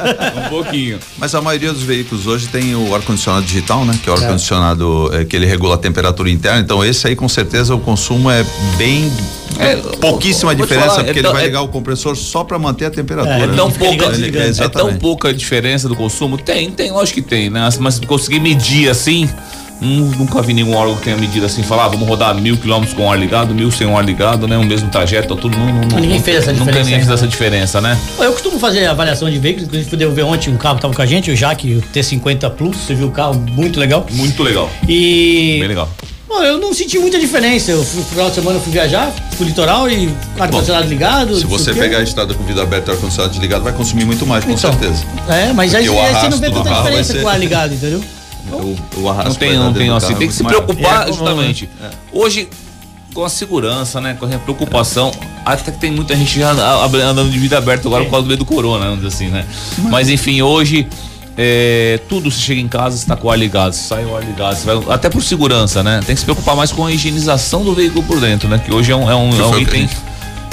[0.45, 0.99] Um pouquinho.
[1.17, 3.99] Mas a maioria dos veículos hoje tem o ar-condicionado digital, né?
[4.03, 4.17] Que é É.
[4.17, 6.61] o ar-condicionado que ele regula a temperatura interna.
[6.61, 8.45] Então esse aí com certeza o consumo é
[8.77, 9.11] bem
[9.59, 12.17] É, pouquíssima vou te diferença falar, é porque ele tão- vai é- ligar o compressor
[12.17, 13.35] só para manter a temperatura.
[13.35, 13.55] É, né?
[13.57, 14.91] tão Fica pouca, Ele- é exatamente.
[14.91, 16.37] tão pouca diferença do consumo?
[16.39, 17.69] Tem, tem, lógico que tem, né?
[17.81, 19.29] Mas conseguir medir assim,
[19.83, 22.95] hum, nunca vi nenhum órgão que tenha medido assim, falar, ah, vamos rodar mil quilômetros
[22.97, 24.57] com ar ligado, mil sem o ar ligado, né?
[24.57, 25.57] O mesmo trajeto, tudo.
[25.57, 27.15] Não, não, não, Ninguém fez essa Nunca diferença ninguém fez ainda.
[27.15, 27.99] essa diferença, né?
[28.19, 31.03] Eu costumo fazer avaliação de veículos, inclusive fui devolver ontem um carro que tava com
[31.03, 34.07] a gente, o Jaque, o T50 Plus, você viu o carro, muito legal.
[34.13, 34.71] Muito legal.
[34.89, 35.57] E.
[35.61, 35.89] Bem legal.
[36.27, 37.71] Pô, eu não senti muita diferença.
[37.71, 40.09] Eu fui, no final de semana eu fui viajar, fui pro litoral e
[40.39, 41.37] ar-condicionado ligado.
[41.37, 44.27] Se você o pegar a estrada com vidro aberto e ar-condicionado desligado, vai consumir muito
[44.27, 45.05] mais, com Então, certeza.
[45.29, 47.75] É, mas Porque o aí você não vê tanta diferença ser- com o ar ligado,
[47.75, 48.03] entendeu?
[48.53, 50.15] O, o arrasto Não tem, não tem assim.
[50.15, 50.61] Tem que se maior.
[50.63, 51.69] preocupar, É, justamente.
[52.13, 52.47] Hoje,
[53.15, 54.17] com a segurança, né?
[54.21, 55.11] Com a preocupação,
[55.47, 58.41] até que tem muita gente já andando de vida aberta agora por causa do medo
[58.41, 59.47] do corona, vamos dizer assim, né?
[59.91, 60.87] Mas enfim, hoje.
[61.37, 64.23] É, tudo se chega em casa, você tá com o ar ligado, sai o ar
[64.23, 66.01] ligado, vai- até por segurança, né?
[66.07, 68.61] Tem que se preocupar mais com a higienização do veículo por dentro, né?
[68.65, 69.89] Que hoje é um, é um, é um o item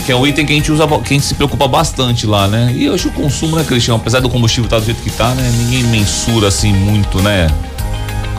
[0.05, 2.47] que é um item que a gente usa, que a gente se preocupa bastante lá,
[2.47, 2.73] né?
[2.75, 3.99] E hoje o consumo, né, Cristiano?
[4.01, 5.47] Apesar do combustível estar do jeito que tá, né?
[5.59, 7.47] Ninguém mensura assim muito, né?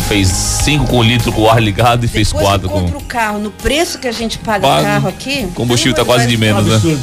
[0.08, 2.80] Fez 5 com litro com o ar ligado e fez Depois 4 que com.
[2.82, 4.84] compra o carro no preço que a gente paga Quase.
[4.84, 5.44] carro aqui.
[5.44, 6.74] O combustível tá amor quase de menos, né?
[6.74, 7.00] Absurdo.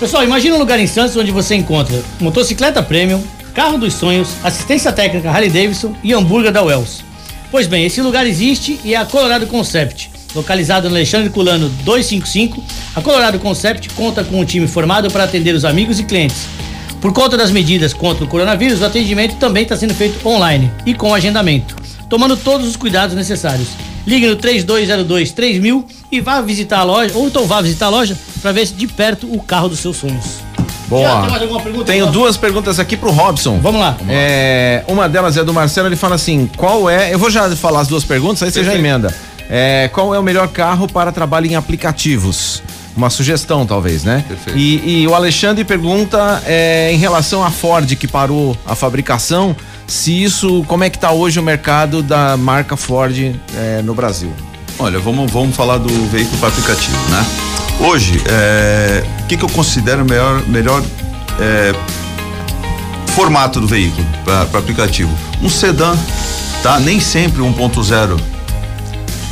[0.00, 4.92] Pessoal, imagina um lugar em Santos onde você encontra motocicleta premium, carro dos sonhos, assistência
[4.92, 7.04] técnica Harley Davidson e hambúrguer da Wells.
[7.50, 10.10] Pois bem, esse lugar existe e é a Colorado Concept.
[10.34, 12.64] Localizado no Alexandre Culano 255,
[12.96, 16.46] a Colorado Concept conta com um time formado para atender os amigos e clientes.
[17.00, 20.94] Por conta das medidas contra o coronavírus, o atendimento também está sendo feito online e
[20.94, 21.76] com agendamento,
[22.08, 23.68] tomando todos os cuidados necessários.
[24.06, 28.16] Ligue no 3202 3000 e vá visitar a loja, ou então vá visitar a loja
[28.40, 30.51] para ver de perto o carro dos seus sonhos.
[31.00, 31.84] Já tem mais alguma pergunta?
[31.84, 33.58] Tenho duas perguntas aqui pro Robson.
[33.60, 33.96] Vamos lá.
[34.08, 37.12] É, uma delas é do Marcelo, ele fala assim: qual é.
[37.12, 39.14] Eu vou já falar as duas perguntas, aí você já emenda.
[39.48, 42.62] É, qual é o melhor carro para trabalho em aplicativos?
[42.96, 44.24] Uma sugestão, talvez, né?
[44.28, 44.58] Perfeito.
[44.58, 50.22] E, e o Alexandre pergunta é, em relação à Ford que parou a fabricação, se
[50.22, 54.32] isso, como é que tá hoje o mercado da marca Ford é, no Brasil?
[54.78, 57.24] Olha, vamos, vamos falar do veículo para aplicativo, né?
[57.80, 60.82] Hoje, é, o que, que eu considero melhor, melhor
[61.40, 61.72] é,
[63.14, 65.10] formato do veículo para aplicativo?
[65.42, 65.96] Um sedã,
[66.62, 66.78] tá?
[66.78, 68.20] Nem sempre 1.0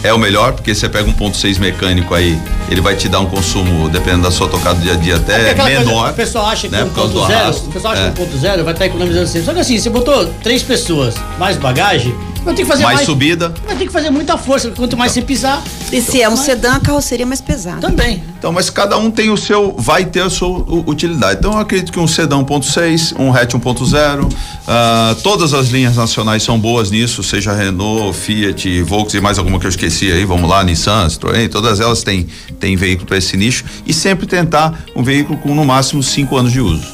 [0.03, 3.27] é o melhor, porque você pega um 1.6 mecânico aí, ele vai te dar um
[3.27, 6.11] consumo, dependendo da sua tocada do dia a dia, até coisa, menor.
[6.11, 7.69] o pessoal acha que né, o por causa do 1.0, arrasto.
[7.69, 8.11] o pessoal acha É.
[8.11, 9.45] que o 1.0 vai estar economizando sempre.
[9.45, 12.15] Só que assim, você botou três pessoas, mais bagagem,
[12.45, 13.55] vai ter que fazer Mais mais, subida.
[13.67, 15.63] Vai ter que fazer muita força, quanto mais você pisar,
[15.93, 17.81] E se é um sedã, a carroceria é mais pesada.
[17.81, 18.23] também.
[18.39, 21.39] Então, mas cada um tem o seu, vai ter a sua utilidade.
[21.41, 24.33] Então, eu acredito que um sedã 1.6, um hatch 1.0,
[24.67, 29.59] ah, todas as linhas nacionais são boas nisso, seja Renault, Fiat, Volkswagen e mais alguma
[29.59, 32.27] que eu esqueci aí, vamos lá, Nissan, Citroën, todas elas têm,
[32.59, 36.53] têm veículo para esse nicho e sempre tentar um veículo com no máximo cinco anos
[36.53, 36.87] de uso.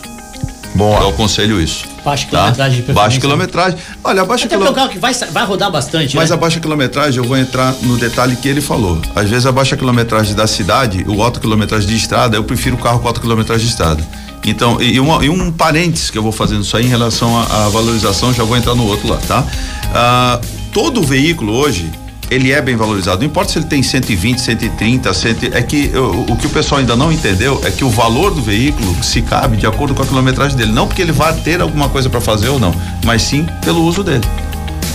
[0.75, 1.01] Boa.
[1.01, 1.85] Eu aconselho isso.
[2.07, 2.31] Baixa Tá?
[2.31, 3.03] quilometragem de preferência.
[3.09, 3.79] Baixa quilometragem.
[4.05, 4.75] Olha, a baixa é um quilometragem.
[4.75, 6.37] carro que vai, vai rodar bastante, Mas né?
[6.37, 9.01] a baixa quilometragem, eu vou entrar no detalhe que ele falou.
[9.15, 12.79] Às vezes a baixa quilometragem da cidade, o alta quilometragem de estrada, eu prefiro o
[12.79, 14.03] carro com alta quilometragem de estrada.
[14.45, 17.67] Então, e, uma- e um parênteses que eu vou fazendo isso aí em relação à
[17.67, 19.45] à valorização, já vou entrar no outro lá, tá?
[19.93, 20.41] Ah,
[20.73, 21.91] todo veículo hoje,
[22.31, 23.19] ele é bem valorizado.
[23.21, 26.81] Não importa se ele tem 120, 130, 100, é que o, o que o pessoal
[26.81, 30.07] ainda não entendeu é que o valor do veículo se cabe de acordo com a
[30.07, 30.73] quilometragem dele.
[30.73, 32.75] Não porque ele vá ter alguma coisa para fazer ou não,
[33.05, 34.25] mas sim pelo uso dele.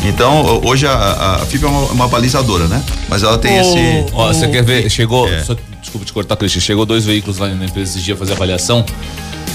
[0.04, 2.82] Então, ho- hoje a, a, FIP é uma, uma balizadora, né?
[3.08, 4.06] Mas ela tem O- esse.
[4.14, 4.90] Ó, você quer ver?
[4.90, 5.30] Chegou.
[5.30, 5.44] É.
[5.44, 6.60] só- desculpa te cortar, Cristian.
[6.62, 8.84] Chegou dois veículos lá na empresa esses dias fazer avaliação.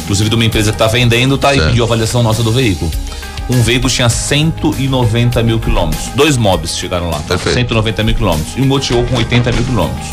[0.04, 1.52] Inclusive de uma empresa que tá vendendo, tá?
[1.52, 1.68] E Certo.
[1.70, 2.88] pediu avaliação nossa do veículo.
[3.48, 6.08] Um veículo tinha 190 mil quilômetros.
[6.14, 7.18] Dois mobs chegaram lá.
[7.20, 7.54] Perfeito.
[7.54, 8.56] 190 mil quilômetros.
[8.56, 10.08] E um chegou com 80 mil quilômetros.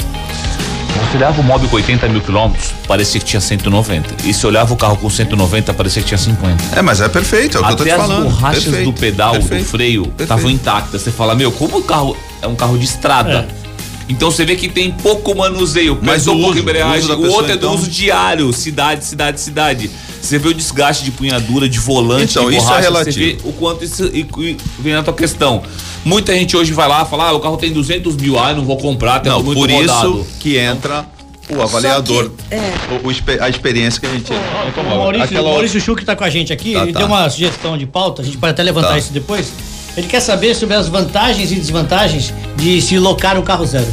[1.14, 4.28] Você olhava o mob com 80 mil quilômetros, parecia que tinha 190.
[4.28, 6.76] E se olhava o carro com 190, parecia que tinha 50.
[6.80, 8.24] É, mas é perfeito, é o que eu tô Até te as falando.
[8.24, 11.02] borrachas Perfeito, do pedal, perfeito, do freio, estavam intactas.
[11.02, 13.48] Você fala, meu, como o carro é um carro de estrada?
[13.60, 13.63] É.
[14.10, 17.10] Então você vê que tem pouco manuseio, Mas o pouco uso, embreagem.
[17.10, 19.90] o O pessoa, outro é do então- uso diário, cidade, cidade, cidade.
[20.22, 23.14] Você vê o desgaste de punhadura, de volante, Então, de isso é borracha, relativo.
[23.14, 25.64] Você vê o quanto isso e, e vem na tua questão.
[26.06, 28.66] Muita gente hoje vai lá e fala, ah, o carro tem 200 mil, ah, não
[28.66, 30.20] vou comprar, tem Não, muito por rodado.
[30.22, 31.06] isso que entra
[31.50, 32.30] o avaliador.
[32.50, 32.74] que, é.
[33.04, 34.32] o- o a experiência que a gente.
[34.32, 37.00] O Maurício, Aquela- o Maurício Schuch tá com a gente aqui, Tá, ele tá.
[37.00, 38.98] deu uma sugestão de pauta, a gente pode até levantar Tá.
[38.98, 39.52] isso depois.
[39.96, 43.88] Ele quer saber sobre as vantagens e desvantagens de se locar um carro zero.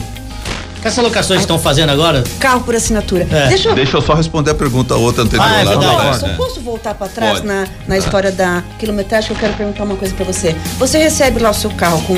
[0.81, 2.25] Que essas locações estão fazendo agora?
[2.39, 3.27] Carro por assinatura.
[3.31, 3.49] É.
[3.49, 3.75] Deixa eu.
[3.75, 5.71] Deixa eu só responder a pergunta outra anterior Ah, é lá.
[5.73, 6.23] verdade.
[6.23, 6.35] não, é.
[6.37, 7.47] posso voltar para trás Pode.
[7.47, 10.57] na, na história da quilometragem que eu quero perguntar uma coisa para você.
[10.79, 12.15] Você recebe lá o seu carro com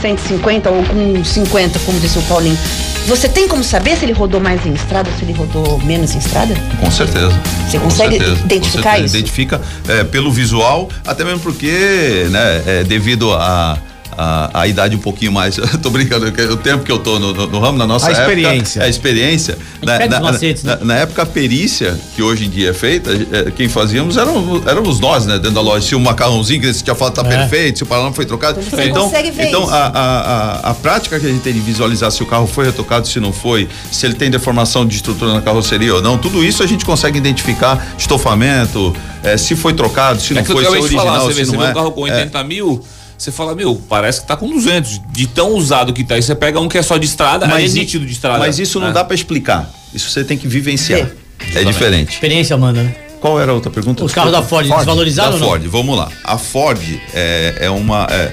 [0.00, 2.58] 150 ou com 50, como disse o Paulinho.
[3.06, 6.14] Você tem como saber se ele rodou mais em estrada ou se ele rodou menos
[6.14, 6.54] em estrada?
[6.78, 7.32] Com certeza.
[7.68, 9.06] Você Com consegue certeza, identificar certeza.
[9.06, 9.16] isso?
[9.16, 13.78] Identifica é, pelo visual, até mesmo porque, né, é, devido a.
[14.22, 17.18] A, a idade um pouquinho mais, eu tô brincando, que o tempo que eu tô
[17.18, 18.22] no, no- no ramo, na nossa A época.
[18.34, 18.82] experiência.
[18.82, 19.56] A experiência.
[19.82, 20.76] Na, pega os na- macetes, né?
[20.78, 24.62] na- na época, a perícia, que hoje em dia é feita, é, quem fazíamos eram,
[24.66, 25.86] éramos nós, né, dentro da loja.
[25.86, 27.28] Se o macarrãozinho que você tinha falado tá É.
[27.38, 28.60] perfeito, se o paralama foi trocado.
[28.60, 29.72] Então você então isso.
[29.72, 32.66] a, a, a, a prática que a gente tem de visualizar se o carro foi
[32.66, 36.44] retocado, se não foi, se ele tem deformação de estrutura na carroceria ou não, tudo
[36.44, 40.66] isso a gente consegue identificar estofamento, eh, se foi trocado, se É não foi, se
[40.66, 41.70] é original, falar, você se vê, você não vê é.
[41.70, 42.12] um carro com É.
[42.16, 42.84] 80 mil,
[43.22, 45.00] você fala, meu, parece que tá com 200.
[45.10, 46.14] De tão usado que tá.
[46.14, 48.38] Aí você pega um que é só de estrada, aí é nítido de estrada.
[48.38, 48.92] Mas isso não É.
[48.92, 49.70] dá pra explicar.
[49.92, 51.00] Isso você tem que vivenciar.
[51.00, 51.60] É.
[51.60, 52.14] É diferente.
[52.14, 52.94] Experiência manda, né?
[53.20, 54.02] Qual era a outra pergunta?
[54.04, 55.48] Os carros da Ford, desvalorizaram da ou não?
[55.48, 56.10] Ford, vamos lá.
[56.24, 56.80] A Ford
[57.12, 58.06] é, é uma.
[58.10, 58.32] é-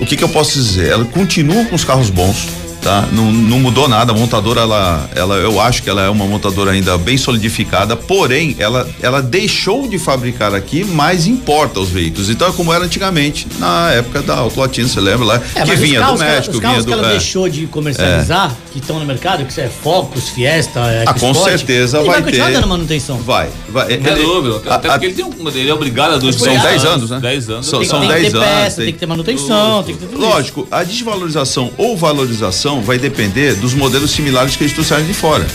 [0.00, 0.90] o que, que eu posso dizer?
[0.90, 2.48] Ela continua com os carros bons,
[2.84, 3.08] tá?
[3.10, 4.12] Não, não mudou nada.
[4.12, 8.54] A montadora, ela, ela, eu acho que ela é uma montadora ainda bem solidificada, porém,
[8.58, 12.28] ela, ela deixou de fabricar aqui, mas importa os veículos.
[12.28, 15.42] Então é como era antigamente, na época da Auto Latina, você lembra lá?
[15.54, 16.98] É, que vinha carros do que ela- México, os carros vinha que do.
[17.04, 17.16] ela é.
[17.18, 21.98] deixou de comercializar, que estão no mercado, que é Focus, Fiesta, é, Ah, com certeza
[21.98, 22.52] ele vai vai continuar ter.
[22.54, 23.16] dando manutenção.
[23.18, 23.88] Vai, vai.
[23.88, 24.70] É Ele- dúvida.
[24.70, 27.10] a- Até a- porque ele, tem um, ele é obrigado a dois São 10 anos,
[27.10, 27.18] né?
[27.20, 27.66] 10 anos.
[27.66, 29.94] São- Tem, são tem que 10 ter anos, peça, tem- tem que ter manutenção, tem
[29.94, 30.28] que ter tudo isso.
[30.30, 35.46] Lógico, a desvalorização ou valorização vai depender dos modelos similares que eles trouxeram de fora.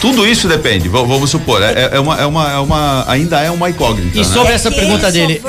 [0.00, 3.68] Tudo isso depende, vamos supor, é, é uma, é, uma, é uma, ainda é uma
[3.68, 4.16] incógnita.
[4.16, 4.24] E né?
[4.24, 5.42] sobre essa que pergunta dele.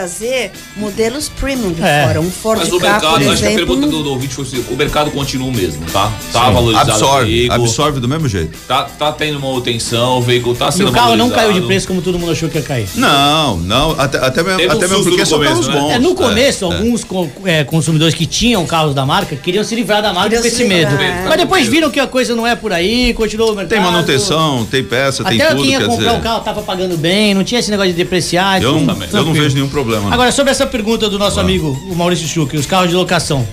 [0.00, 2.04] Trazer modelos premium de É.
[2.06, 2.20] fora.
[2.20, 3.56] Um Ford Mas o Ka, mercado, por acho que a exemplo.
[3.56, 6.12] pergunta do, do ouvinte foi assim, o mercado continua o mesmo, tá?
[6.34, 8.58] Tá valorizado o absorve, veículo, absorve do mesmo jeito.
[8.68, 11.66] tá, tá tendo manutenção, o veículo tá E sendo o carro não caiu de valorizado.
[11.68, 12.86] preço como todo mundo achou que ia cair.
[12.94, 15.80] Não, não, até, até mesmo, um até mesmo porque são começo, carros né?
[15.80, 15.90] bons.
[15.92, 20.02] É, no começo, alguns co- é, consumidores que tinham carros da marca queriam se livrar
[20.02, 20.90] da marca com se esse medo.
[20.90, 21.24] livrar.
[21.26, 23.70] Mas depois viram que a coisa não é por aí, continuou o mercado.
[23.70, 27.32] Tem manutenção, tem peça, tem Até tudo, quem ia comprar o carro tava pagando bem,
[27.32, 28.62] não tinha esse negócio de depreciar.
[28.62, 29.85] Eu, não, eu não vejo nenhum problema.
[29.86, 30.12] Não.
[30.12, 33.46] Agora, sobre essa pergunta do nosso amigo, o Maurício Schuch, os carros de locação.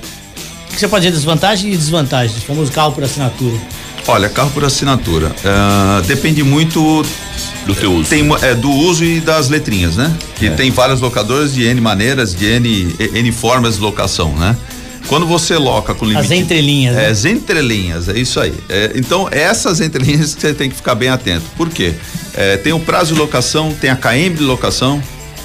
[0.69, 2.37] O que você pode dizer das vantagens e desvantagens?
[2.37, 3.55] O famoso carro por assinatura.
[4.07, 5.33] Olha, carro por assinatura.
[5.45, 7.05] ah, depende muito
[7.65, 8.09] do teu uso.
[8.09, 10.11] Tem, é, do uso e das letrinhas, né?
[10.35, 14.57] Que tem várias locadoras de N maneiras, de N, N formas de locação, né?
[15.07, 16.25] Quando você loca com limite.
[16.25, 17.07] As entrelinhas, É, né?
[17.09, 18.53] as entrelinhas, é isso aí.
[18.69, 21.43] É, então, essas entrelinhas que você tem que ficar bem atento.
[21.55, 21.93] Por quê?
[22.33, 25.01] É, tem o prazo de locação, tem a KM de locação,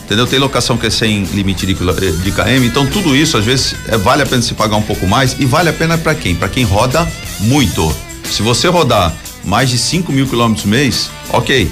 [0.09, 0.27] entendeu?
[0.27, 2.65] Tem locação que é sem limite de, quilo- de KM.
[2.67, 5.37] Então, tudo isso, às vezes, é, vale a pena se pagar um pouco mais.
[5.39, 6.35] E vale a pena para quem?
[6.35, 7.07] Para quem roda
[7.41, 7.95] muito.
[8.25, 11.71] Se você rodar mais de 5 mil quilômetros mês, ok.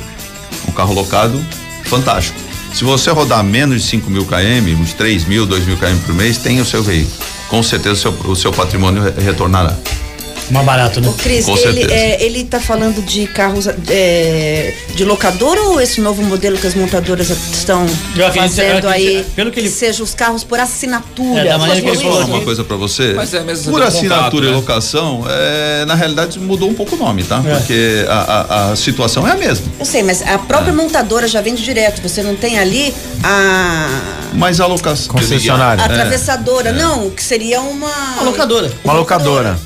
[0.68, 1.43] Um carro locado,
[1.84, 2.39] fantástico.
[2.74, 6.14] Se você rodar menos de 5 mil km, uns 3 mil, 2 mil km por
[6.14, 7.12] mês, tem o seu veículo.
[7.49, 9.74] Com certeza o seu, o seu patrimônio re- retornará.
[10.51, 11.09] Mais barato, né?
[11.09, 16.22] Ô, Cris, ele, é, ele tá falando de carros é, de locadora ou esse novo
[16.22, 17.86] modelo que as montadoras estão
[18.34, 19.24] fazendo aí?
[19.34, 21.40] pelo que ele- seja os carros por assinatura.
[21.40, 22.30] É, da maneira que ele falou isso.
[22.30, 23.12] Uma coisa para você.
[23.14, 24.57] Mas é mesmo, Por um assinatura contato, e né?
[24.57, 27.42] locação, é, na realidade mudou um pouco o nome, tá?
[27.47, 27.55] É.
[27.57, 29.66] Porque a, a- a situação é a mesma.
[29.80, 32.01] Eu sei, mas a própria montadora já vende direto.
[32.03, 33.88] Você não tem ali a
[34.34, 35.09] Mas a locação.
[35.14, 35.82] Concessionária.
[35.82, 38.72] a atravessadora, não, que seria uma Uma locadora.
[38.84, 39.59] Uma locadora.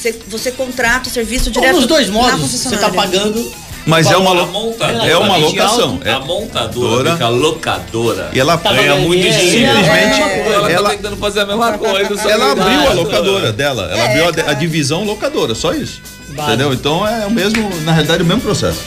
[0.00, 2.94] Você, você contrata o serviço direto Nos dois modos, você tá concessionária.
[2.94, 3.52] pagando.
[3.86, 6.00] Mas é uma, A lo- montadora, é uma locação.
[6.04, 8.30] É, A montadora, fica locadora.
[8.32, 9.40] e ela, Tá ganha muito dinheiro.
[9.74, 12.30] Simplesmente, é, ela, ela- tá tentando fazer a mesma coisa.
[12.30, 13.90] ela abriu a locadora dela.
[13.92, 16.00] Ela abriu a, a divisão locadora, só isso.
[16.30, 16.48] Vale.
[16.54, 16.72] Entendeu?
[16.72, 18.80] Então é o mesmo, na realidade, o mesmo processo.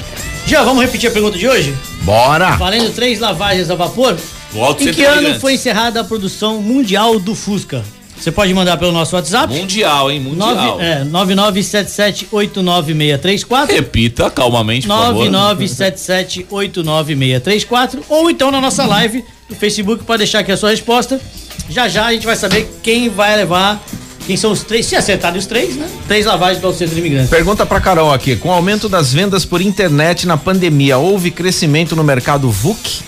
[0.45, 1.75] Já, vamos repetir a pergunta de hoje?
[2.01, 2.51] Bora!
[2.55, 4.15] Valendo três lavagens a vapor.
[4.53, 5.41] O Auto Em que ano Brilhantes.
[5.41, 7.83] foi encerrada a produção mundial do Fusca?
[8.23, 9.53] Você pode mandar pelo nosso WhatsApp.
[9.53, 10.21] Mundial, hein?
[10.21, 10.55] Mundial.
[10.55, 13.67] Nove- é, 9977896634.
[13.69, 15.29] Repita calmamente, por favor.
[15.29, 21.19] 9977896634 ou então na nossa live no Facebook pode deixar aqui a sua resposta.
[21.69, 23.83] Já já a gente vai saber quem vai levar,
[24.25, 25.89] quem são os três, se acertarem os três, né?
[26.07, 27.29] Três lavagens para o centro de imigrantes.
[27.29, 31.93] Pergunta pra Carol aqui: com o aumento das vendas por internet na pandemia, houve crescimento
[31.93, 33.01] no mercado VUC?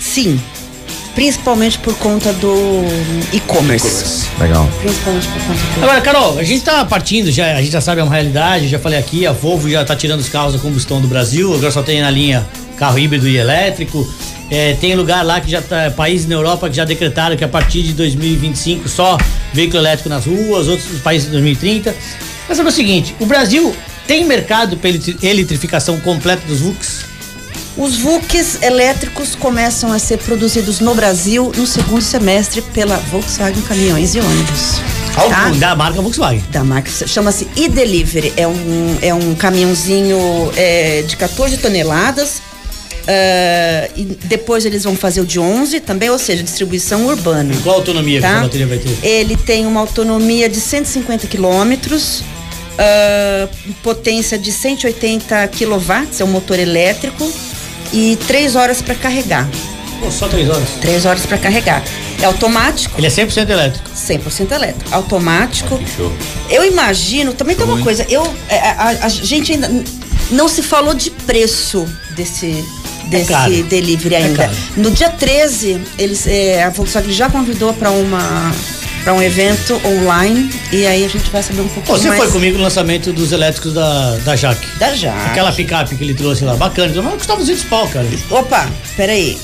[0.00, 0.40] Sim.
[1.14, 2.82] Principalmente por conta do
[3.32, 4.26] e-commerce.
[4.38, 4.68] Legal.
[4.80, 8.00] Principalmente por conta do Agora, Carol, a gente tá partindo, já, a gente já sabe
[8.00, 11.00] é uma realidade, já falei aqui, a Volvo já tá tirando os carros a combustão
[11.00, 12.44] do Brasil, agora só tem na linha
[12.76, 14.06] carro híbrido e elétrico.
[14.50, 17.48] É, tem lugar lá que já tá, países na Europa que já decretaram que a
[17.48, 19.16] partir de 2025 só
[19.52, 21.94] veículo elétrico nas ruas, outros países em 2030.
[22.48, 23.74] Mas sabe o seguinte, o Brasil
[24.06, 24.90] tem mercado para
[25.22, 27.13] eletrificação completa dos VUCs?
[27.76, 34.14] Os VUCs elétricos começam a ser produzidos no Brasil no segundo semestre pela Volkswagen Caminhões
[34.14, 34.80] e Ônibus.
[35.28, 35.50] Tá?
[35.58, 36.42] Da marca Volkswagen.
[36.50, 38.32] Da marca chama-se e-Delivery.
[38.36, 40.18] É um, é um caminhãozinho
[40.56, 42.40] é, de 14 toneladas.
[43.08, 47.52] ah, e depois eles vão fazer o de 11 também, ou seja, distribuição urbana.
[47.64, 48.32] Qual autonomia que Tá?
[48.34, 48.96] essa bateria vai ter?
[49.04, 52.22] Ele tem uma autonomia de 150 quilômetros,
[52.78, 53.48] ah,
[53.82, 57.30] potência de 180 quilowatts, é um motor elétrico,
[57.92, 59.48] e três horas para carregar.
[60.00, 60.68] Pô, só três horas.
[60.80, 61.82] Três horas para carregar.
[62.20, 63.90] É automático, Ele é 100% elétrico.
[63.94, 64.94] 100% elétrico.
[64.94, 65.78] Automático.
[65.96, 66.12] Show.
[66.50, 68.72] Eu imagino, também tem uma coisa, eu, é, a,
[69.02, 69.70] a- a gente ainda
[70.30, 72.64] não se falou de preço desse,
[73.06, 73.62] desse caro.
[73.64, 74.44] delivery ainda.
[74.44, 74.56] caro.
[74.76, 78.52] no dia 13, eles, é, a Volkswagen já convidou para uma
[79.04, 82.22] para um evento online e aí a gente vai saber um pouco Pô, você mais
[82.22, 84.66] foi comigo no lançamento dos elétricos da, da Jaque.
[84.78, 85.14] da já.
[85.26, 87.02] Aquela picape que ele trouxe lá, bacana.
[87.02, 88.06] Mas custava 200 pau, cara.
[88.30, 89.36] Opa, peraí.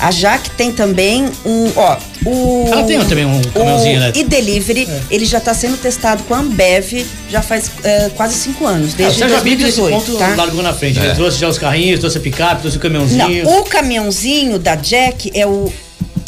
[0.00, 4.26] A Jaque tem também um, ó, o Ela tem também um caminhãozinho o elétrico.
[4.26, 8.92] e-delivery, ele já está sendo testado com a Ambev já faz é, quase cinco anos,
[8.92, 10.34] Ah, o desde nesse 2018, ponto tá?
[10.36, 11.00] largou na frente.
[11.00, 13.44] Ele trouxe já os carrinhos, trouxe a picape, trouxe o caminhãozinho.
[13.44, 15.72] Não, o caminhãozinho da Jack é o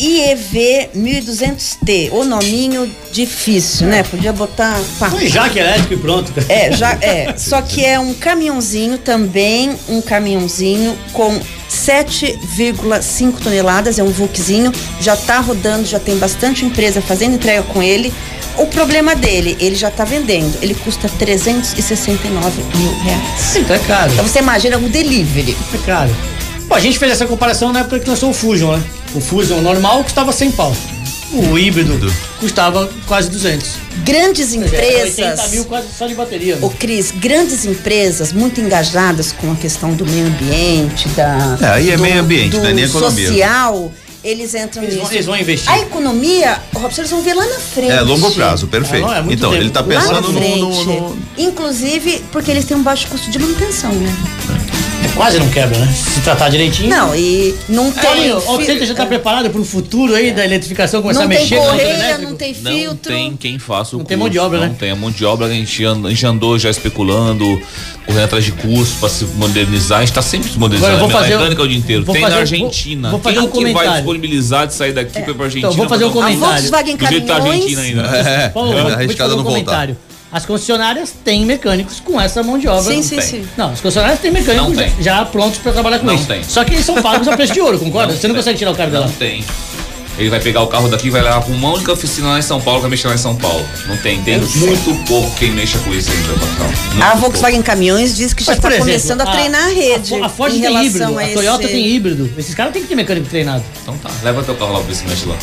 [0.00, 4.02] IEV 1200T, o nominho difícil, né?
[4.02, 4.74] Podia botar.
[5.10, 6.32] Foi Jaque elétrico e pronto.
[6.48, 7.34] É, já é.
[7.38, 11.38] Só que é um caminhãozinho também, um caminhãozinho com
[11.70, 17.82] 7,5 toneladas, é um Volkzinho, já tá rodando, já tem bastante empresa fazendo entrega com
[17.82, 18.12] ele.
[18.56, 23.56] O problema dele, ele já tá vendendo, ele custa 369 mil reais.
[23.56, 24.12] Então é caro.
[24.12, 25.56] Então você imagina o delivery.
[25.72, 26.10] É caro.
[26.66, 28.82] Bom, a gente fez essa comparação na época que lançou o Fusion, né?
[29.14, 30.74] O Fusion normal custava 100 pau.
[31.32, 33.68] O híbrido custava quase 200.
[34.04, 35.50] Grandes É, 80 empresas.
[35.52, 36.56] mil quase só de bateria.
[36.56, 36.60] né?
[36.66, 41.56] Ô Cris, grandes empresas muito engajadas com a questão do meio ambiente, da.
[41.60, 43.28] É, aí é do, meio ambiente, do não é nem economia.
[43.28, 43.92] social,
[44.24, 45.14] eles entram Eles vão- nisso.
[45.14, 45.70] eles vão investir.
[45.70, 47.92] A economia, Robson, eles vão ver lá na frente.
[47.92, 49.04] É longo prazo, perfeito.
[49.04, 49.62] É, não, é muito então, tempo.
[49.62, 53.30] ele tá Lá na pensando no, no- no- Inclusive, porque eles têm um baixo custo
[53.30, 54.12] de manutenção, né?
[55.14, 55.92] Quase não quebra, né?
[55.92, 56.88] Se tratar direitinho.
[56.88, 58.10] Não, e não É, tem.
[58.10, 61.40] olha, o Centro já tá preparado pro futuro aí da eletrificação começar não a tem
[61.40, 63.12] mexer com o motor correia, não tem Não filtro.
[63.12, 64.76] tem quem faça o Não tem curso, mão de obra, não né?
[64.78, 67.60] tem a mão de obra, a gente, a gente andou já especulando,
[68.06, 71.10] correndo atrás de curso para se modernizar, a gente tá sempre se modernizando, Agora eu
[71.10, 72.04] vou a fazer mecânica o dia inteiro.
[72.04, 73.10] vou Tem fazer na Argentina.
[73.10, 73.92] vou- vou fazer quem um que vai comentário.
[73.96, 75.58] disponibilizar de sair daqui pra Argentina?
[75.58, 76.46] Então, vou fazer um pra comentário.
[76.46, 77.42] A Volkswagen tá a Caminhões.
[77.52, 78.02] Argentina ainda.
[78.02, 78.48] né?
[78.54, 79.60] Paulo, É, vou- vou te arriscado fazer um não voltar.
[79.60, 79.96] comentário.
[80.32, 82.82] As concessionárias têm mecânicos com essa mão de obra.
[82.82, 83.24] Sim, Não sim, tem.
[83.26, 83.48] sim.
[83.56, 84.92] Não, as concessionárias têm mecânicos Não tem.
[85.02, 86.26] já prontos pra trabalhar com Não isso.
[86.26, 86.44] tem.
[86.44, 88.14] Só que eles são pagos a preço de ouro, concorda?
[88.16, 89.06] Você não consegue tirar o cara dela.
[89.06, 89.44] Não tem.
[90.18, 92.42] Ele vai pegar o carro daqui e vai levar pra uma única oficina lá em
[92.42, 93.64] São Paulo, vai mexer lá em São Paulo.
[93.88, 94.20] Não tem.
[94.22, 96.66] Tem muito pouco quem mexa com isso ainda, patrão.
[96.66, 97.18] Muito A pouco.
[97.20, 100.14] Volkswagen Caminhões diz que já está começando a, treinar a rede.
[100.22, 102.30] A, Ford em tem híbrido, a, a Toyota esse- tem híbrido.
[102.36, 103.64] Esses caras têm que ter mecânico treinado.
[103.82, 105.36] Então tá, leva teu carro lá pra ver se mexe lá.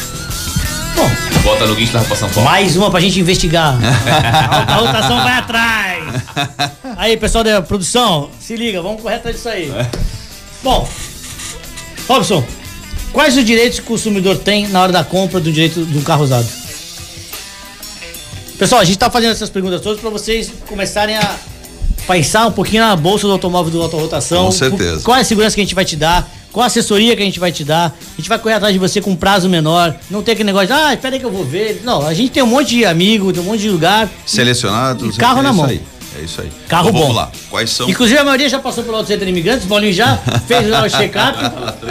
[1.47, 1.63] Bota
[2.05, 2.49] pra São Paulo.
[2.49, 3.77] mais uma pra gente investigar.
[4.67, 6.03] a, rotação vai atrás.
[6.97, 9.71] Aí, pessoal da produção, se liga, vamos correr atrás disso aí.
[10.61, 10.85] Bom,
[12.05, 12.43] Robson,
[13.13, 16.01] quais os direitos que o consumidor tem na hora da compra do direito de um
[16.01, 16.47] carro usado?
[18.59, 21.35] Pessoal, a gente tá fazendo essas perguntas todas pra vocês começarem a
[22.07, 24.45] pensar um pouquinho na bolsa do automóvel do Autorotação.
[24.45, 25.03] Com certeza.
[25.03, 26.27] Qual é a segurança que a gente vai te dar?
[26.51, 27.95] Qual a assessoria que a gente vai te dar?
[28.13, 29.95] A gente vai correr atrás de você com um prazo menor.
[30.09, 31.81] Não tem aquele negócio de, ah, espera aí que eu vou ver.
[31.83, 34.09] Não, a gente tem um monte de amigo, tem um monte de lugar.
[34.25, 35.15] Selecionados.
[35.15, 35.65] E carro é na mão.
[35.65, 35.81] Aí,
[36.19, 36.49] é isso aí.
[36.67, 37.07] Carro então, bom.
[37.07, 37.31] Vamos lá.
[37.49, 37.87] Quais são?
[37.89, 40.89] Inclusive a maioria já passou pelo Auto Center Imigrantes, o Paulinho já fez lá o
[40.89, 41.37] check-up,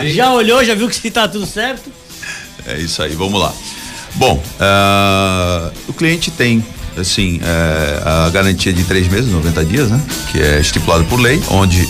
[0.07, 1.93] já olhou, já viu que se tá tudo certo.
[2.67, 3.53] É isso aí, vamos lá.
[4.15, 6.65] Bom, ah, o cliente tem,
[7.01, 10.01] assim, eh, a garantia de três meses, 90 dias, né?
[10.33, 11.89] Que é estipulado por lei, onde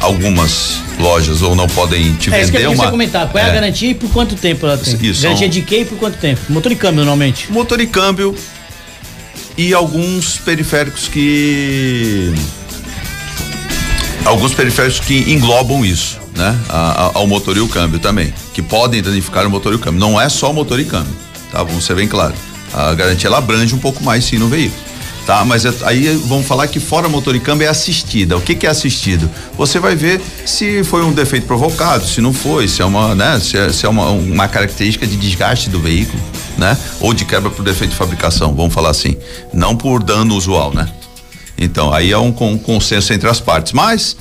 [0.00, 2.90] algumas lojas ou não podem te É isso que vender eu uma.
[2.90, 3.28] comentar.
[3.28, 4.94] Qual é, a garantia e por quanto tempo ela tem?
[5.00, 6.40] Isso, garantia são- de quê e por quanto tempo?
[6.48, 7.50] Motor e câmbio, normalmente.
[7.50, 8.34] Motor e câmbio
[9.56, 12.32] e alguns periféricos que.
[14.24, 16.58] Alguns periféricos que englobam isso, né?
[16.68, 19.78] A- a- ao motor e o câmbio também, que podem danificar o motor e o
[19.78, 20.00] câmbio.
[20.00, 21.14] Não é só o motor e câmbio,
[21.52, 21.62] tá?
[21.62, 22.34] Vamos ser bem claro.
[22.76, 24.84] A garantia ela abrange um pouco mais sim no veículo.
[25.26, 28.36] Tá, mas é- aí vamos falar que fora motor e câmbio é assistida.
[28.36, 29.28] O que, que é assistido?
[29.58, 33.40] Você vai ver se foi um defeito provocado, se não foi, se é uma, né,
[33.40, 36.22] se é, se é uma, uma característica de desgaste do veículo,
[36.56, 36.78] né?
[37.00, 39.16] Ou de quebra por defeito de fabricação, vamos falar assim,
[39.52, 40.88] não por dano usual, né?
[41.58, 43.72] Então, aí é um con- consenso entre as partes.
[43.72, 44.16] Mas,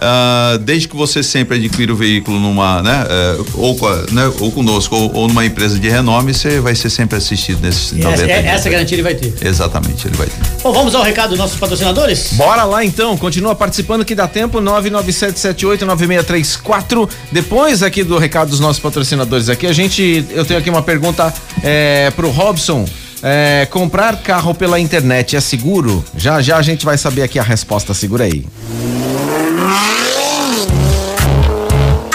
[0.00, 3.76] ah, desde que você sempre adquira o veículo numa, né, eh, ou,
[4.10, 7.68] né, ou conosco, ou, ou numa empresa de renome, você vai ser sempre assistido 90
[7.68, 8.54] Essa, é- dias.
[8.54, 9.34] essa garantia ele vai ter.
[9.46, 10.36] Exatamente, ele vai ter.
[10.62, 12.32] Bom, vamos ao recado dos nossos patrocinadores?
[12.32, 17.08] Bora lá então, continua participando que dá tempo, 997789634.
[17.30, 21.32] Depois aqui do recado dos nossos patrocinadores aqui, a gente, eu tenho aqui uma pergunta
[21.62, 22.86] é, pro Robson.
[23.22, 26.02] É, comprar carro pela internet é seguro?
[26.16, 28.46] Já já a gente vai saber aqui a resposta, segura aí.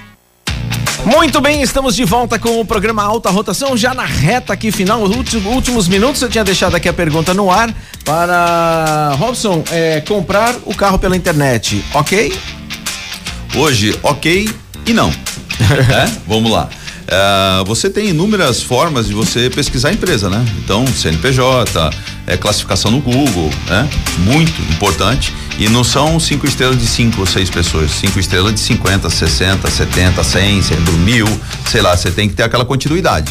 [1.05, 5.01] Muito bem, estamos de volta com o programa Alta Rotação, já na reta aqui final,
[5.01, 6.21] os últimos, últimos minutos.
[6.21, 7.73] Eu tinha deixado aqui a pergunta no ar
[8.05, 12.31] para Robson é, comprar o carro pela internet, ok?
[13.55, 14.49] Hoje, ok
[14.85, 15.11] e não.
[15.71, 16.11] É?
[16.27, 16.69] Vamos lá.
[17.13, 20.45] Ah, você tem inúmeras formas de você pesquisar a empresa, né?
[20.63, 21.91] Então, CNPJ,
[22.25, 23.89] é, classificação no Google, né?
[24.19, 25.33] Muito importante.
[25.59, 29.69] E não são cinco estrelas de cinco ou seis pessoas, cinco estrelas de 50, 60,
[29.69, 31.27] 70, 100, 100, mil,
[31.69, 33.29] sei lá, você tem que ter aquela continuidade,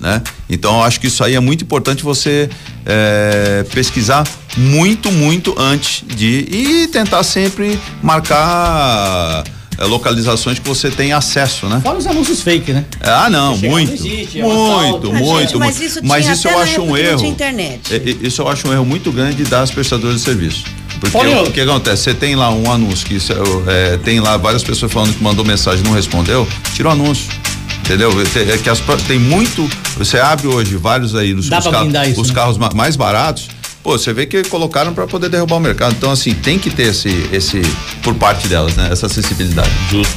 [0.00, 0.20] né?
[0.48, 2.50] Então, eu acho que isso aí é muito importante você
[2.84, 4.26] é, pesquisar
[4.56, 9.44] muito, muito antes de e tentar sempre marcar
[9.86, 11.80] localizações que você tem acesso, né?
[11.82, 12.84] Fora os anúncios fake, né?
[13.00, 13.88] Ah, não, Chega, muito.
[13.88, 15.10] não existe, é assalto.
[15.10, 15.82] muito, muito, gente, mas muito.
[15.90, 17.24] isso Mas isso eu acho um erro.
[17.24, 17.80] internet.
[17.90, 20.64] É, é, Isso eu acho um erro muito grande das prestadoras de serviço.
[21.00, 21.44] Porque Paulinho.
[21.44, 22.02] o que acontece?
[22.02, 25.44] Você tem lá um anúncio que é, é, tem lá várias pessoas falando que mandou
[25.44, 27.26] mensagem e não respondeu, tira o anúncio.
[27.84, 28.10] Entendeu?
[28.32, 29.68] Tem, é que as, tem muito.
[29.96, 32.34] Você abre hoje vários aí nos Dá os, blindar isso, os né?
[32.34, 33.48] carros ma- mais baratos.
[33.82, 35.94] Pô, você vê que colocaram para poder derrubar o mercado.
[35.96, 37.62] Então, assim, tem que ter esse, esse
[38.02, 38.88] por parte delas, né?
[38.92, 39.70] Essa acessibilidade.
[39.90, 40.14] Justo.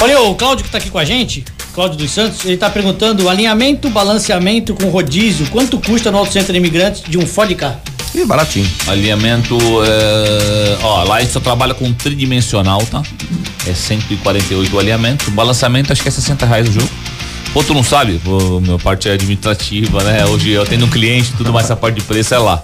[0.00, 1.44] Olha, o Cláudio que tá aqui com a gente,
[1.74, 6.54] Cláudio dos Santos, ele tá perguntando alinhamento, balanceamento com rodízio, quanto custa no Auto Center
[6.54, 7.78] Imigrantes de um Ford K?
[8.14, 8.68] Ih, baratinho.
[8.86, 13.02] Alinhamento, é, ó, lá a gente só trabalha com tridimensional, tá?
[13.66, 15.30] É 148 o alinhamento.
[15.32, 16.88] Balançamento acho que é 60 reais o jogo.
[17.52, 18.18] Pô, tu não sabe?
[18.24, 20.24] Pô, minha parte é administrativa, né?
[20.26, 22.62] Hoje eu tenho um cliente, tudo mais essa parte de preço é lá.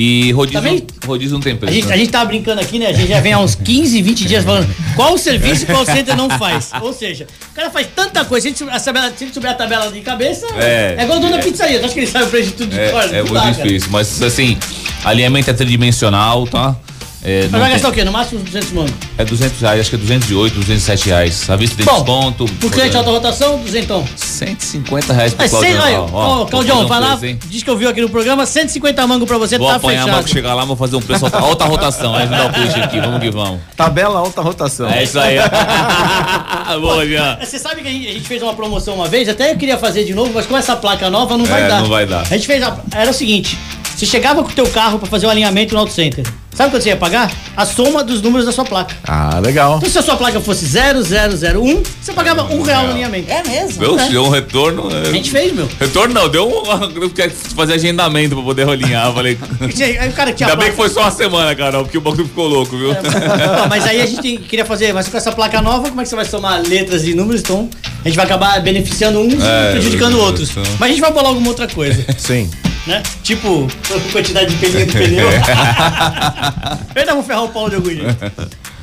[0.00, 1.74] E rodízio, Também- rodízio não tem A preço.
[1.74, 1.94] gente, né?
[1.94, 2.86] a gente tava brincando aqui, né?
[2.86, 5.84] A gente já vem há uns 15, 20 dias falando qual o serviço que o
[5.84, 6.70] Center não faz.
[6.80, 9.26] Ou seja, o cara faz tanta coisa, se a gente souber a, tabela- se a
[9.26, 10.94] gente souber a tabela de cabeça, É.
[10.98, 11.42] é, igual o dono da É.
[11.42, 11.80] pizzaria.
[11.80, 13.06] Tu acha que ele sabe o preço de tudo de É, fora?
[13.08, 13.52] é muito dá, cara.
[13.54, 14.56] difícil, mas assim,
[15.04, 16.76] alinhamento é tridimensional, tá?
[17.22, 18.04] É, vai tem- gastar o quê?
[18.04, 18.88] No máximo 200 mano.
[19.18, 21.50] é 200 reais, acho que é 208, 207 reais.
[21.50, 22.44] A vista tem Bom, desconto.
[22.60, 24.04] Por cliente de alta rotação, 200.
[24.16, 25.82] 150 reais pro cem- Claudião.
[25.82, 27.38] olha, ó, ó, Ó, vou Claudião, um vai lá, hein?
[27.46, 30.22] diz que ouviu aqui no programa, 150 mango pra você, Vou tá apanhar fechado.
[30.22, 32.14] mas chegar lá, vou fazer um preço alta, alta rotação.
[32.14, 33.60] Aí me dá o push aqui, vamos que vamos.
[33.76, 34.88] Tabela alta rotação.
[34.88, 35.36] É isso aí.
[36.80, 37.36] Boa, Jean.
[37.40, 39.56] É, Você sabe que a gente, a gente fez uma promoção uma vez, até eu
[39.56, 41.80] queria fazer de novo, mas com essa placa nova não vai É, dar.
[41.82, 42.20] não vai dar.
[42.22, 43.58] A gente fez a, era o seguinte,
[43.98, 46.24] você chegava com o teu carro pra fazer o alinhamento no auto center.
[46.54, 47.30] Sabe quanto você ia pagar?
[47.56, 48.92] A soma dos números da sua placa.
[49.06, 49.76] Ah, legal.
[49.78, 53.30] Então se a sua placa fosse 0001, você pagava um real no alinhamento.
[53.30, 53.78] É mesmo?
[53.78, 54.08] Deu, É.
[54.08, 54.88] deu um retorno.
[54.92, 55.68] é, A gente fez, meu.
[55.78, 56.62] Retorno não, deu um.
[57.00, 59.06] Eu quero fazer agendamento pra poder rolinhar.
[59.06, 59.38] Eu Falei.
[60.00, 62.26] Aí o cara tinha Ainda bem que foi só uma semana, Carol, porque o bagulho
[62.26, 62.88] ficou louco, viu?
[62.92, 66.04] Não, mas aí a gente tem- queria fazer, mas com essa placa nova, como é
[66.04, 67.40] que você vai somar letras e números?
[67.40, 67.68] Então,
[68.04, 70.50] a gente vai acabar beneficiando uns É, e prejudicando meu outros.
[70.78, 72.50] Mas a gente vai bolar alguma outra coisa, Sim.
[72.88, 73.02] Né?
[73.22, 73.68] Tipo,
[74.10, 75.30] quantidade de pelinho de pneu.
[75.30, 75.30] Eu
[76.96, 78.16] ainda vou ferrar o Paulo de algum jeito.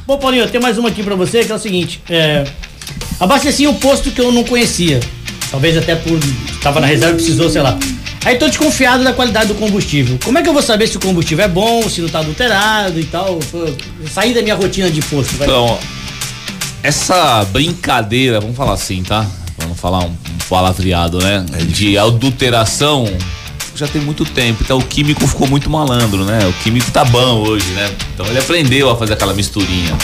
[0.05, 2.01] Bom, Paulinho, tem mais uma aqui pra você, que é o seguinte.
[2.07, 2.45] É,
[3.19, 4.99] abasteci um posto que eu não conhecia.
[5.49, 6.19] Talvez até por...
[6.61, 7.77] Tava na reserva e precisou, sei lá.
[8.23, 10.17] Aí tô desconfiado da qualidade do combustível.
[10.23, 12.99] Como é que eu vou saber se o combustível é bom, se não tá adulterado
[12.99, 13.39] e tal?
[14.11, 15.35] Sair da minha rotina de posto.
[15.37, 15.47] vai.
[15.47, 15.77] Então,
[16.81, 19.25] essa brincadeira, vamos falar assim, tá?
[19.57, 21.45] Vamos falar um, um palavreado, né?
[21.67, 23.05] de adulteração
[23.75, 24.63] já tem muito tempo.
[24.63, 26.39] Então o químico ficou muito malandro, né?
[26.47, 27.91] O químico tá bom hoje, né?
[28.13, 29.95] Então ele aprendeu a fazer aquela misturinha.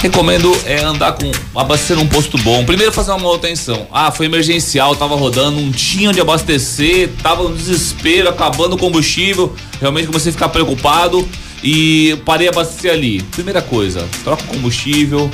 [0.00, 2.64] Recomendo é andar com abastecer um posto bom.
[2.64, 3.88] Primeiro fazer uma manutenção.
[3.90, 9.52] Ah, foi emergencial, tava rodando, não tinha onde abastecer, tava no desespero, acabando o combustível.
[9.80, 11.28] Realmente comecei a ficar preocupado
[11.64, 13.22] e parei a abastecer ali.
[13.22, 15.28] Primeira coisa, troca o combustível,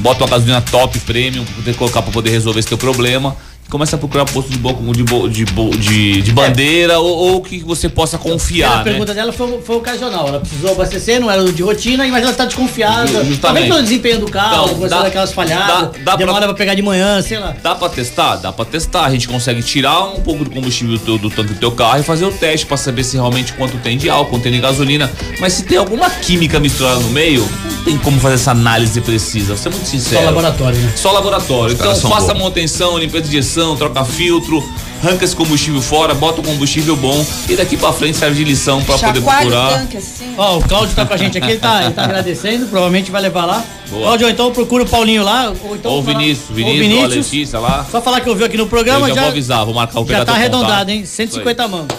[0.00, 3.34] bota uma gasolina top premium pra poder colocar para poder resolver esse teu problema.
[3.72, 7.40] Começa a procurar posto de, bo, de, bo, de, bo, de, de bandeira ou, ou
[7.40, 8.84] que você possa A confiar, né?
[8.84, 10.28] pergunta dela foi, foi ocasional.
[10.28, 13.06] Ela precisou abastecer, não era de rotina, mas ela está desconfiada.
[13.24, 13.40] Justamente.
[13.40, 16.54] Também pelo desempenho do carro, Então, dá- daquelas falhadas, dá- dá pra- demora pra...
[16.54, 17.56] pegar de manhã, sei lá.
[17.62, 18.36] Dá pra testar?
[18.36, 19.06] Dá pra testar.
[19.06, 22.02] A gente consegue tirar um pouco do combustível do, do tanque do teu carro e
[22.02, 25.10] fazer o teste pra saber se realmente quanto tem de álcool, quanto tem de gasolina.
[25.40, 29.54] Mas se tem alguma química misturada no meio, não tem como fazer essa análise precisa.
[29.54, 30.20] Vou ser muito sincero.
[30.20, 30.92] Só laboratório, né?
[30.94, 31.74] Só laboratório.
[31.74, 32.38] Então faça bons.
[32.42, 34.62] manutenção, limpeza de injeção, troca filtro,
[35.02, 38.82] arranca esse combustível fora, bota o combustível bom e daqui pra frente serve de lição
[38.82, 39.68] pra poder o procurar.
[39.78, 40.34] tanque assim.
[40.36, 43.22] Ó, o Cláudio tá com a gente aqui, ele tá, ele tá agradecendo, provavelmente vai
[43.22, 43.64] levar lá.
[43.88, 44.02] Boa.
[44.02, 45.92] Cláudio, então procura o Paulinho lá, ou então...
[45.92, 47.86] Ou o Vinícius, ou Vinícius, ou a Letícia lá.
[47.90, 50.00] Só falar que eu vi aqui no Eu programa, já, já, vou avisar, vou marcar
[50.00, 50.88] o já pegar tá arredondado, contato.
[50.90, 51.00] hein?
[51.02, 51.28] Isso aí.
[51.28, 51.96] 150 mangos.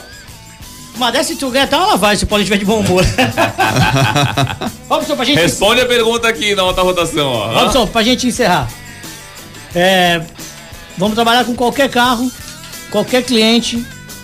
[0.96, 3.04] Mas dessa tu ganha até uma lavagem se o Paulinho estiver de bom humor.
[4.88, 5.40] Robson, pra gente...
[5.40, 7.60] Responde a pergunta aqui na outra rotação, ó.
[7.60, 8.70] Robson, pra gente encerrar.
[9.74, 10.22] É,
[10.98, 12.32] vamos trabalhar com qualquer carro,
[12.92, 13.84] qualquer cliente,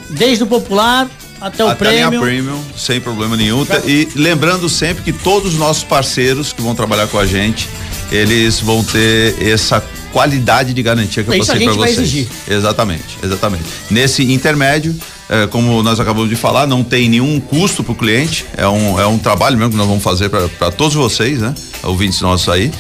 [0.10, 1.08] desde o popular
[1.42, 2.22] até o Até premium.
[2.22, 3.66] premium, sem problema nenhum.
[3.86, 7.70] E lembrando sempre que todos os nossos parceiros que vão trabalhar com a gente,
[8.12, 11.94] eles vão ter essa qualidade de garantia que eu Isso a passei para gente vai
[11.94, 12.08] vocês.
[12.08, 12.28] exigir.
[12.48, 13.64] Exatamente, exatamente.
[13.92, 14.96] Nesse intermédio,
[15.30, 18.46] eh, como nós acabamos de falar, não tem nenhum custo para o cliente.
[18.58, 21.54] É um, é um trabalho mesmo que nós vamos fazer para todos vocês, né?
[21.84, 22.72] Ouvintes nossos aí.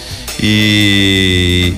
[0.41, 1.73] E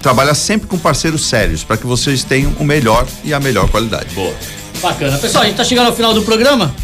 [0.00, 4.14] trabalhar sempre com parceiros sérios para que vocês tenham o melhor e a melhor qualidade.
[4.14, 4.34] Boa.
[4.80, 5.18] Bacana.
[5.18, 6.74] Pessoal, a gente tá chegando ao final do programa.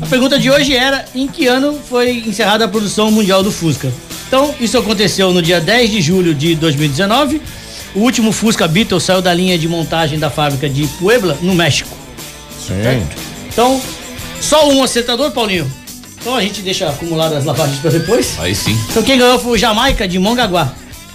[0.00, 3.92] A pergunta de hoje era em que ano foi encerrada a produção mundial do Fusca.
[4.28, 7.40] Então, isso aconteceu no dia 10 de julho de 2019.
[7.94, 11.96] O último Fusca Beetle saiu da linha de montagem da fábrica de Puebla, no México.
[12.66, 13.06] Sim.
[13.48, 13.80] Então,
[14.40, 15.70] só um acertador, Paulinho.
[16.20, 18.38] Então a gente deixa acumular as lavagens para depois.
[18.38, 18.78] Aí sim.
[18.90, 20.72] Então quem ganhou foi o Jamaica de Mongaguá.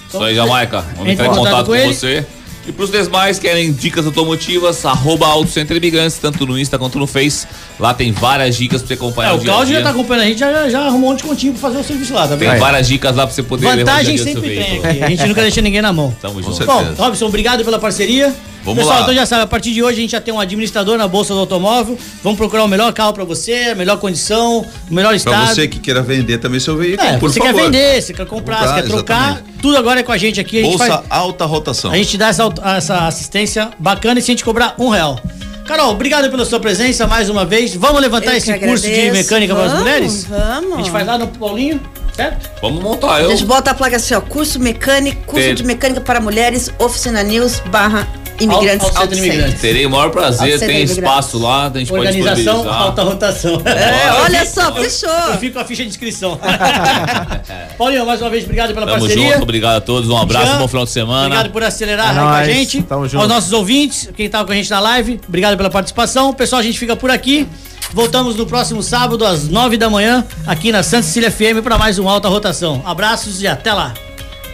[0.07, 0.81] Isso aí, Jamaica.
[0.95, 1.93] Vamos Entra entrar em contato com, ele.
[1.93, 2.25] você.
[2.67, 6.97] E pros demais que querem dicas automotivas, arroba Auto Center Imigantes, tanto no Insta quanto
[6.97, 7.45] no Face.
[7.79, 9.83] Lá tem várias dicas pra você acompanhar É, o o dia a Cláudio já dia.
[9.83, 12.35] tá acompanhando a gente, já, já arrumou um descontinho pra fazer o serviço lá, tá
[12.35, 15.03] Tem várias dicas lá pra você poder Vantagem levar sempre tem aqui.
[15.03, 16.11] A gente nunca deixa ninguém na mão.
[16.19, 16.65] Tamo Com junto.
[16.65, 18.33] Bom, Robson, obrigado pela parceria.
[18.65, 19.01] Vamos Pessoal, lá.
[19.03, 21.33] então já sabe, a partir de hoje a gente já tem um administrador na Bolsa
[21.35, 21.97] do Automóvel.
[22.23, 25.47] Vamos procurar o melhor carro pra você, a melhor condição, o melhor Para estado.
[25.55, 27.53] você que queira vender também seu veículo, é, por você favor.
[27.53, 29.57] quer vender, você quer comprar, Comprar, você quer trocar, exatamente.
[29.61, 30.59] tudo agora é com a gente aqui.
[30.59, 31.91] A gente, Bolsa faz, alta rotação.
[31.91, 35.19] a gente dá essa, essa assistência bacana e se a gente cobrar um real.
[35.67, 37.75] Carol, obrigado pela sua presença mais uma vez.
[37.75, 40.23] Vamos levantar Eu esse curso de mecânica para as Vamos, mulheres?
[40.25, 40.73] vamos.
[40.73, 41.79] A gente faz lá no Paulinho,
[42.15, 42.49] certo?
[42.61, 43.15] Vamos montar.
[43.15, 46.19] A Eu, gente bota a placa assim, ó, curso mecânico, curso Ter- de mecânica para
[46.19, 48.07] mulheres, oficina news, barra
[48.39, 49.61] imigrantes, auto Center Imigrantes.
[49.61, 52.81] terei o maior prazer, tem espaço lá, a gente pode Organização, disponibilizar.
[52.81, 53.61] alta rotação.
[53.65, 55.09] É, Eu olha fico- só, fechou.
[55.31, 56.37] Eu fico com a ficha de inscrição.
[57.77, 59.31] Paulinho, mais uma vez, obrigado pela Tamo parceria.
[59.33, 61.25] junto, obrigado a todos, um abraço, Jean, bom final de semana.
[61.27, 62.81] Obrigado por acelerar É com a gente.
[62.83, 63.21] tamo junto.
[63.21, 66.33] Aos nossos ouvintes, quem tava com a gente na live, obrigado pela participação.
[66.33, 67.47] Pessoal, a gente fica por aqui.
[67.95, 71.97] Voltamos no próximo sábado, às nove da manhã, aqui na Santa Cecília FM, para mais
[71.97, 72.83] um Alta Rotação.
[72.85, 73.93] Abraços e até lá.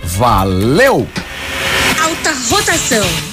[0.04, 1.08] Valeu!
[2.00, 3.30] Alta rotação.